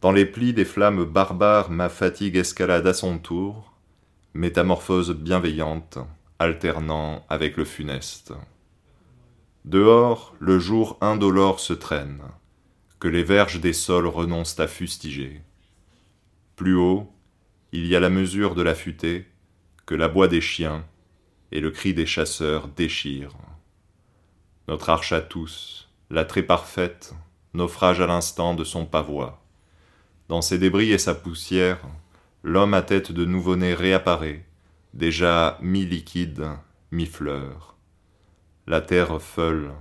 dans 0.00 0.12
les 0.12 0.24
plis 0.24 0.54
des 0.54 0.64
flammes 0.64 1.04
barbares 1.04 1.70
ma 1.70 1.88
fatigue 1.88 2.36
escalade 2.36 2.86
à 2.86 2.94
son 2.94 3.18
tour, 3.18 3.74
métamorphose 4.32 5.14
bienveillante, 5.14 5.98
alternant 6.40 7.26
avec 7.28 7.58
le 7.58 7.66
funeste. 7.66 8.32
Dehors, 9.66 10.34
le 10.40 10.58
jour 10.58 10.96
indolore 11.02 11.60
se 11.60 11.74
traîne, 11.74 12.22
que 12.98 13.08
les 13.08 13.22
verges 13.22 13.60
des 13.60 13.74
sols 13.74 14.06
renoncent 14.06 14.58
à 14.58 14.66
fustiger. 14.66 15.42
Plus 16.56 16.74
haut, 16.74 17.12
il 17.72 17.86
y 17.86 17.94
a 17.94 18.00
la 18.00 18.08
mesure 18.08 18.54
de 18.54 18.62
la 18.62 18.74
futée, 18.74 19.28
que 19.84 19.94
l'aboie 19.94 20.28
des 20.28 20.40
chiens 20.40 20.86
et 21.52 21.60
le 21.60 21.70
cri 21.70 21.92
des 21.92 22.06
chasseurs 22.06 22.68
déchirent. 22.68 23.36
Notre 24.66 24.88
arche 24.88 25.12
à 25.12 25.20
tous, 25.20 25.90
la 26.08 26.24
très 26.24 26.42
parfaite, 26.42 27.14
naufrage 27.52 28.00
à 28.00 28.06
l'instant 28.06 28.54
de 28.54 28.64
son 28.64 28.86
pavois. 28.86 29.44
Dans 30.28 30.40
ses 30.40 30.58
débris 30.58 30.90
et 30.90 30.98
sa 30.98 31.14
poussière, 31.14 31.80
l'homme 32.42 32.72
à 32.72 32.80
tête 32.80 33.12
de 33.12 33.26
nouveau-né 33.26 33.74
réapparaît, 33.74 34.46
déjà 34.94 35.58
mi-liquide, 35.60 36.48
mi-fleur 36.90 37.70
la 38.70 38.80
terre 38.80 39.20
feule, 39.20 39.72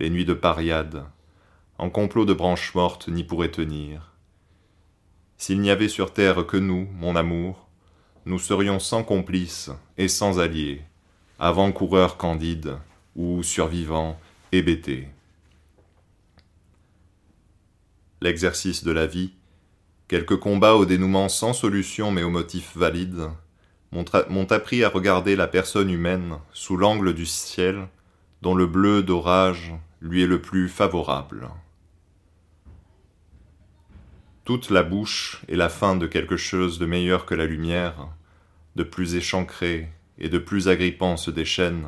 les 0.00 0.10
nuits 0.10 0.24
de 0.24 0.34
pariade, 0.34 1.04
en 1.78 1.90
complot 1.90 2.24
de 2.24 2.34
branches 2.34 2.74
mortes 2.74 3.06
n'y 3.06 3.22
pourrait 3.22 3.52
tenir. 3.52 4.14
S'il 5.36 5.60
n'y 5.60 5.70
avait 5.70 5.88
sur 5.88 6.12
terre 6.12 6.44
que 6.44 6.56
nous, 6.56 6.88
mon 6.92 7.14
amour, 7.14 7.68
nous 8.26 8.40
serions 8.40 8.80
sans 8.80 9.04
complices 9.04 9.70
et 9.96 10.08
sans 10.08 10.40
alliés, 10.40 10.82
avant-coureurs 11.38 12.16
candides 12.16 12.78
ou 13.14 13.44
survivants 13.44 14.18
hébétés. 14.50 15.08
L'exercice 18.20 18.82
de 18.82 18.90
la 18.90 19.06
vie, 19.06 19.34
quelques 20.08 20.40
combats 20.40 20.74
au 20.74 20.84
dénouement 20.84 21.28
sans 21.28 21.52
solution 21.52 22.10
mais 22.10 22.24
au 22.24 22.30
motif 22.30 22.76
valide, 22.76 23.28
m'ont 23.92 24.52
appris 24.52 24.84
à 24.84 24.88
regarder 24.88 25.36
la 25.36 25.46
personne 25.46 25.90
humaine 25.90 26.38
sous 26.52 26.76
l'angle 26.76 27.14
du 27.14 27.26
ciel 27.26 27.86
dont 28.40 28.54
le 28.54 28.66
bleu 28.66 29.02
d'orage 29.02 29.72
lui 30.00 30.22
est 30.22 30.26
le 30.26 30.40
plus 30.40 30.68
favorable. 30.68 31.48
Toute 34.44 34.70
la 34.70 34.82
bouche 34.82 35.42
est 35.48 35.56
la 35.56 35.68
fin 35.68 35.94
de 35.94 36.06
quelque 36.06 36.36
chose 36.36 36.80
de 36.80 36.86
meilleur 36.86 37.26
que 37.26 37.34
la 37.34 37.46
lumière, 37.46 38.08
de 38.74 38.82
plus 38.82 39.14
échancré 39.14 39.88
et 40.18 40.28
de 40.28 40.38
plus 40.38 40.68
agrippant 40.68 41.16
se 41.16 41.30
déchaîne. 41.30 41.86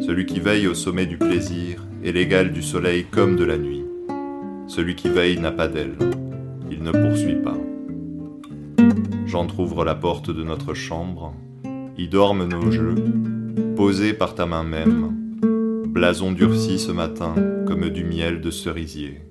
Celui 0.00 0.26
qui 0.26 0.40
veille 0.40 0.66
au 0.66 0.74
sommet 0.74 1.06
du 1.06 1.16
plaisir 1.16 1.84
est 2.04 2.12
l'égal 2.12 2.52
du 2.52 2.62
soleil 2.62 3.04
comme 3.04 3.36
de 3.36 3.44
la 3.44 3.56
nuit. 3.56 3.84
Celui 4.66 4.96
qui 4.96 5.08
veille 5.08 5.38
n'a 5.38 5.52
pas 5.52 5.68
d'aile, 5.68 5.96
il 6.70 6.82
ne 6.82 6.90
poursuit 6.90 7.36
pas. 7.36 7.56
J'entr'ouvre 9.34 9.84
la 9.84 9.96
porte 9.96 10.30
de 10.30 10.44
notre 10.44 10.74
chambre, 10.74 11.34
y 11.98 12.06
dorment 12.06 12.46
nos 12.46 12.70
jeux, 12.70 12.94
posés 13.74 14.12
par 14.12 14.36
ta 14.36 14.46
main 14.46 14.62
même, 14.62 15.12
blason 15.88 16.30
durci 16.30 16.78
ce 16.78 16.92
matin 16.92 17.34
comme 17.66 17.90
du 17.90 18.04
miel 18.04 18.40
de 18.40 18.52
cerisier. 18.52 19.22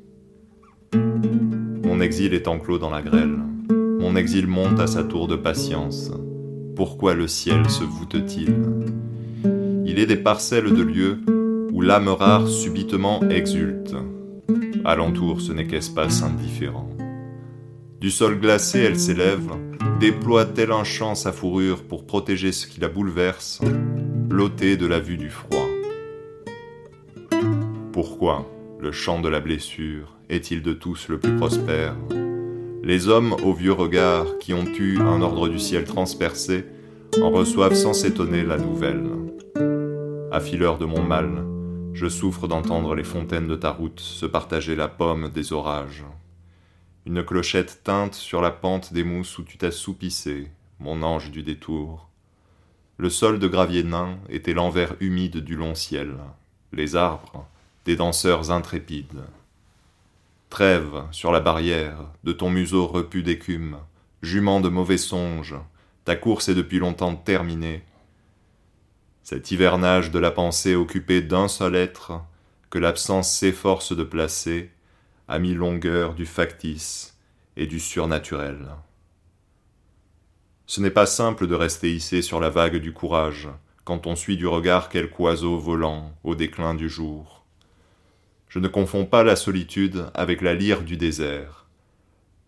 Mon 1.85 2.01
exil 2.01 2.33
est 2.33 2.49
enclos 2.49 2.79
dans 2.79 2.89
la 2.89 3.01
grêle, 3.01 3.37
mon 4.01 4.17
exil 4.17 4.45
monte 4.45 4.77
à 4.81 4.87
sa 4.87 5.05
tour 5.05 5.29
de 5.29 5.37
patience. 5.37 6.11
Pourquoi 6.75 7.13
le 7.13 7.29
ciel 7.29 7.69
se 7.69 7.85
voûte-t-il? 7.85 8.55
Il 9.85 9.99
est 9.99 10.05
des 10.05 10.17
parcelles 10.17 10.73
de 10.73 10.83
lieux 10.83 11.21
où 11.71 11.79
l'âme 11.79 12.09
rare 12.09 12.49
subitement 12.49 13.21
exulte. 13.29 13.95
Alentour, 14.83 15.39
ce 15.39 15.53
n'est 15.53 15.67
qu'espace 15.67 16.23
indifférent. 16.23 16.89
Du 18.01 18.11
sol 18.11 18.37
glacé, 18.37 18.79
elle 18.79 18.99
s'élève, 18.99 19.49
déploie-t-elle 19.99 20.71
un 20.71 20.83
champ 20.83 21.15
sa 21.15 21.31
fourrure 21.31 21.83
pour 21.83 22.05
protéger 22.05 22.51
ce 22.51 22.67
qui 22.67 22.79
la 22.79 22.89
bouleverse, 22.89 23.61
l'ôter 24.29 24.77
de 24.77 24.85
la 24.85 24.99
vue 24.99 25.17
du 25.17 25.29
froid? 25.29 25.67
Pourquoi 27.91 28.49
le 28.79 28.91
champ 28.91 29.21
de 29.21 29.29
la 29.29 29.39
blessure 29.39 30.17
est-il 30.29 30.61
de 30.61 30.73
tous 30.73 31.07
le 31.07 31.19
plus 31.19 31.35
prospère? 31.35 31.95
Les 32.83 33.07
hommes 33.07 33.33
aux 33.43 33.53
vieux 33.53 33.71
regards 33.71 34.37
qui 34.39 34.53
ont 34.53 34.65
eu 34.65 34.99
un 34.99 35.21
ordre 35.21 35.47
du 35.47 35.59
ciel 35.59 35.85
transpercé 35.85 36.65
en 37.21 37.29
reçoivent 37.29 37.75
sans 37.75 37.93
s'étonner 37.93 38.43
la 38.43 38.57
nouvelle. 38.57 39.05
Affileur 40.31 40.77
de 40.77 40.85
mon 40.85 41.01
mal, 41.01 41.45
je 41.93 42.07
souffre 42.07 42.47
d'entendre 42.47 42.95
les 42.95 43.03
fontaines 43.03 43.47
de 43.47 43.55
ta 43.55 43.69
route 43.69 43.99
se 43.99 44.25
partager 44.25 44.75
la 44.75 44.87
pomme 44.87 45.29
des 45.29 45.53
orages. 45.53 46.03
Une 47.05 47.25
clochette 47.25 47.81
teinte 47.83 48.15
sur 48.15 48.41
la 48.41 48.49
pente 48.49 48.93
des 48.93 49.03
mousses 49.03 49.37
où 49.37 49.43
tu 49.43 49.57
t'assoupissais, 49.57 50.49
mon 50.79 51.03
ange 51.03 51.31
du 51.31 51.43
détour. 51.43 52.07
Le 52.97 53.09
sol 53.09 53.39
de 53.39 53.47
gravier 53.49 53.83
nain 53.83 54.19
était 54.29 54.53
l'envers 54.53 54.95
humide 55.01 55.39
du 55.39 55.57
long 55.57 55.75
ciel, 55.75 56.15
les 56.71 56.95
arbres, 56.95 57.45
des 57.83 57.97
danseurs 57.97 58.51
intrépides. 58.51 59.23
Trêve 60.49 61.03
sur 61.11 61.33
la 61.33 61.41
barrière 61.41 61.97
de 62.23 62.31
ton 62.31 62.49
museau 62.49 62.87
repu 62.87 63.21
d'écume, 63.21 63.79
jument 64.21 64.61
de 64.61 64.69
mauvais 64.69 64.97
songes, 64.97 65.55
ta 66.05 66.15
course 66.15 66.47
est 66.47 66.55
depuis 66.55 66.79
longtemps 66.79 67.15
terminée. 67.15 67.83
Cet 69.23 69.51
hivernage 69.51 70.09
de 70.09 70.19
la 70.19 70.31
pensée 70.31 70.75
occupé 70.75 71.21
d'un 71.21 71.49
seul 71.49 71.75
être, 71.75 72.21
que 72.69 72.79
l'absence 72.79 73.29
s'efforce 73.29 73.93
de 73.95 74.03
placer, 74.03 74.71
à 75.27 75.39
mi-longueur 75.39 76.13
du 76.13 76.25
factice 76.25 77.17
et 77.55 77.67
du 77.67 77.79
surnaturel. 77.79 78.69
Ce 80.65 80.81
n'est 80.81 80.91
pas 80.91 81.05
simple 81.05 81.47
de 81.47 81.55
rester 81.55 81.93
hissé 81.93 82.21
sur 82.21 82.39
la 82.39 82.49
vague 82.49 82.77
du 82.77 82.93
courage, 82.93 83.49
quand 83.83 84.07
on 84.07 84.15
suit 84.15 84.37
du 84.37 84.47
regard 84.47 84.89
quelque 84.89 85.19
oiseau 85.19 85.57
volant 85.57 86.13
au 86.23 86.35
déclin 86.35 86.73
du 86.73 86.89
jour. 86.89 87.43
Je 88.47 88.59
ne 88.59 88.67
confonds 88.67 89.05
pas 89.05 89.23
la 89.23 89.35
solitude 89.35 90.05
avec 90.13 90.41
la 90.41 90.53
lyre 90.53 90.83
du 90.83 90.95
désert. 90.95 91.65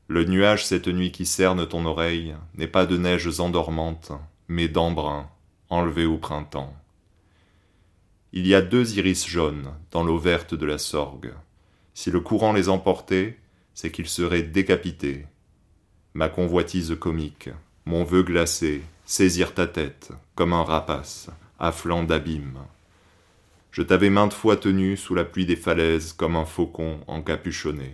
Le 0.07 0.23
nuage 0.23 0.65
cette 0.65 0.87
nuit 0.87 1.11
qui 1.11 1.25
cerne 1.25 1.67
ton 1.67 1.85
oreille 1.85 2.35
n'est 2.55 2.67
pas 2.67 2.85
de 2.85 2.95
neiges 2.95 3.39
endormantes, 3.39 4.11
mais 4.47 4.67
d'embrun, 4.67 5.29
enlevé 5.69 6.05
au 6.05 6.17
printemps. 6.17 6.75
Il 8.31 8.45
y 8.45 8.53
a 8.53 8.61
deux 8.61 8.97
iris 8.97 9.27
jaunes 9.27 9.73
dans 9.91 10.03
l'eau 10.03 10.19
verte 10.19 10.53
de 10.53 10.65
la 10.65 10.77
sorgue. 10.77 11.33
Si 11.95 12.11
le 12.11 12.19
courant 12.19 12.51
les 12.51 12.67
emportait, 12.67 13.39
c'est 13.73 13.89
qu'ils 13.89 14.09
seraient 14.09 14.43
décapités. 14.43 15.25
Ma 16.13 16.27
convoitise 16.27 16.95
comique, 16.99 17.49
mon 17.85 18.03
vœu 18.03 18.21
glacé, 18.21 18.81
saisir 19.05 19.53
ta 19.53 19.65
tête, 19.65 20.11
comme 20.35 20.51
un 20.51 20.63
rapace, 20.63 21.29
à 21.57 21.71
flanc 21.71 22.03
d'abîme. 22.03 22.59
Je 23.71 23.81
t'avais 23.81 24.09
maintes 24.09 24.33
fois 24.33 24.57
tenu 24.57 24.97
sous 24.97 25.15
la 25.15 25.23
pluie 25.23 25.45
des 25.45 25.55
falaises 25.55 26.11
comme 26.11 26.35
un 26.35 26.45
faucon 26.45 26.99
encapuchonné. 27.07 27.93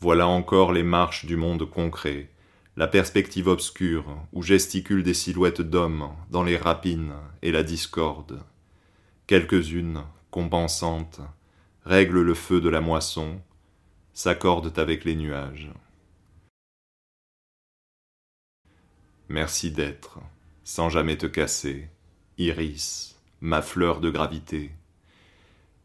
Voilà 0.00 0.26
encore 0.26 0.72
les 0.72 0.82
marches 0.82 1.24
du 1.24 1.36
monde 1.36 1.70
concret, 1.70 2.30
la 2.76 2.88
perspective 2.88 3.46
obscure 3.46 4.04
où 4.32 4.42
gesticulent 4.42 5.04
des 5.04 5.14
silhouettes 5.14 5.62
d'hommes 5.62 6.10
dans 6.30 6.42
les 6.42 6.56
rapines 6.56 7.14
et 7.42 7.52
la 7.52 7.62
discorde. 7.62 8.42
Quelques-unes, 9.28 10.02
compensantes, 10.32 11.20
règlent 11.86 12.22
le 12.22 12.34
feu 12.34 12.60
de 12.60 12.68
la 12.68 12.80
moisson, 12.80 13.40
s'accordent 14.12 14.76
avec 14.76 15.04
les 15.04 15.14
nuages. 15.14 15.70
Merci 19.28 19.70
d'être, 19.70 20.18
sans 20.64 20.90
jamais 20.90 21.16
te 21.16 21.26
casser, 21.26 21.88
Iris, 22.38 23.20
ma 23.40 23.62
fleur 23.62 24.00
de 24.00 24.10
gravité. 24.10 24.72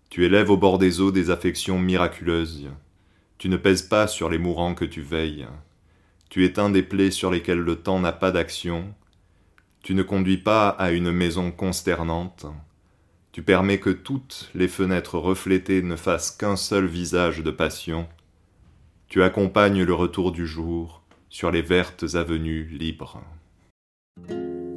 Tu 0.09 0.25
élèves 0.25 0.49
au 0.49 0.57
bord 0.57 0.79
des 0.79 1.01
eaux 1.01 1.11
des 1.11 1.29
affections 1.29 1.77
miraculeuses. 1.77 2.69
Tu 3.37 3.47
ne 3.47 3.57
pèses 3.57 3.83
pas 3.83 4.07
sur 4.07 4.27
les 4.27 4.39
mourants 4.39 4.73
que 4.73 4.85
tu 4.85 5.01
veilles. 5.01 5.47
Tu 6.29 6.45
éteins 6.45 6.71
des 6.71 6.83
plaies 6.83 7.11
sur 7.11 7.29
lesquelles 7.29 7.59
le 7.59 7.75
temps 7.75 7.99
n'a 7.99 8.11
pas 8.11 8.31
d'action. 8.31 8.95
Tu 9.83 9.93
ne 9.93 10.01
conduis 10.01 10.39
pas 10.39 10.69
à 10.69 10.91
une 10.91 11.11
maison 11.11 11.51
consternante. 11.51 12.47
Tu 13.31 13.43
permets 13.43 13.79
que 13.79 13.89
toutes 13.89 14.51
les 14.53 14.67
fenêtres 14.67 15.17
reflétées 15.17 15.81
ne 15.81 15.95
fassent 15.95 16.31
qu'un 16.31 16.57
seul 16.57 16.85
visage 16.85 17.41
de 17.41 17.51
passion. 17.51 18.09
Tu 19.07 19.23
accompagnes 19.23 19.83
le 19.83 19.93
retour 19.93 20.33
du 20.33 20.45
jour 20.45 21.01
sur 21.29 21.49
les 21.49 21.61
vertes 21.61 22.03
avenues 22.15 22.65
libres. 22.65 23.21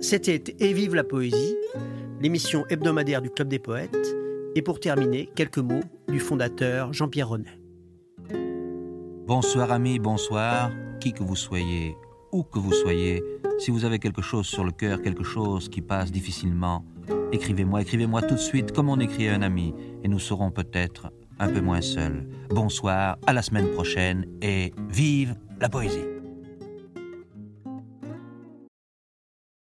C'était 0.00 0.54
Et 0.60 0.72
vive 0.72 0.94
la 0.94 1.02
poésie, 1.02 1.56
l'émission 2.20 2.64
hebdomadaire 2.68 3.22
du 3.22 3.30
Club 3.30 3.48
des 3.48 3.58
poètes, 3.58 4.14
et 4.54 4.62
pour 4.62 4.78
terminer, 4.78 5.28
quelques 5.34 5.58
mots 5.58 5.82
du 6.06 6.20
fondateur 6.20 6.92
Jean-Pierre 6.92 7.30
Renet. 7.30 7.58
Bonsoir 9.26 9.72
amis, 9.72 9.98
bonsoir, 9.98 10.70
qui 11.00 11.12
que 11.12 11.24
vous 11.24 11.34
soyez, 11.34 11.96
où 12.30 12.44
que 12.44 12.60
vous 12.60 12.72
soyez, 12.72 13.20
si 13.58 13.72
vous 13.72 13.84
avez 13.84 13.98
quelque 13.98 14.22
chose 14.22 14.46
sur 14.46 14.62
le 14.62 14.70
cœur, 14.70 15.02
quelque 15.02 15.24
chose 15.24 15.68
qui 15.68 15.80
passe 15.80 16.12
difficilement, 16.12 16.84
écrivez-moi, 17.34 17.82
écrivez-moi 17.82 18.22
tout 18.22 18.34
de 18.34 18.40
suite 18.40 18.72
comme 18.72 18.88
on 18.88 19.00
écrit 19.00 19.28
à 19.28 19.34
un 19.34 19.42
ami, 19.42 19.74
et 20.02 20.08
nous 20.08 20.18
serons 20.18 20.50
peut-être 20.50 21.12
un 21.38 21.48
peu 21.48 21.60
moins 21.60 21.80
seuls. 21.80 22.26
Bonsoir, 22.50 23.18
à 23.26 23.32
la 23.32 23.42
semaine 23.42 23.68
prochaine, 23.72 24.26
et 24.40 24.72
vive 24.88 25.34
la 25.60 25.68
poésie. 25.68 26.13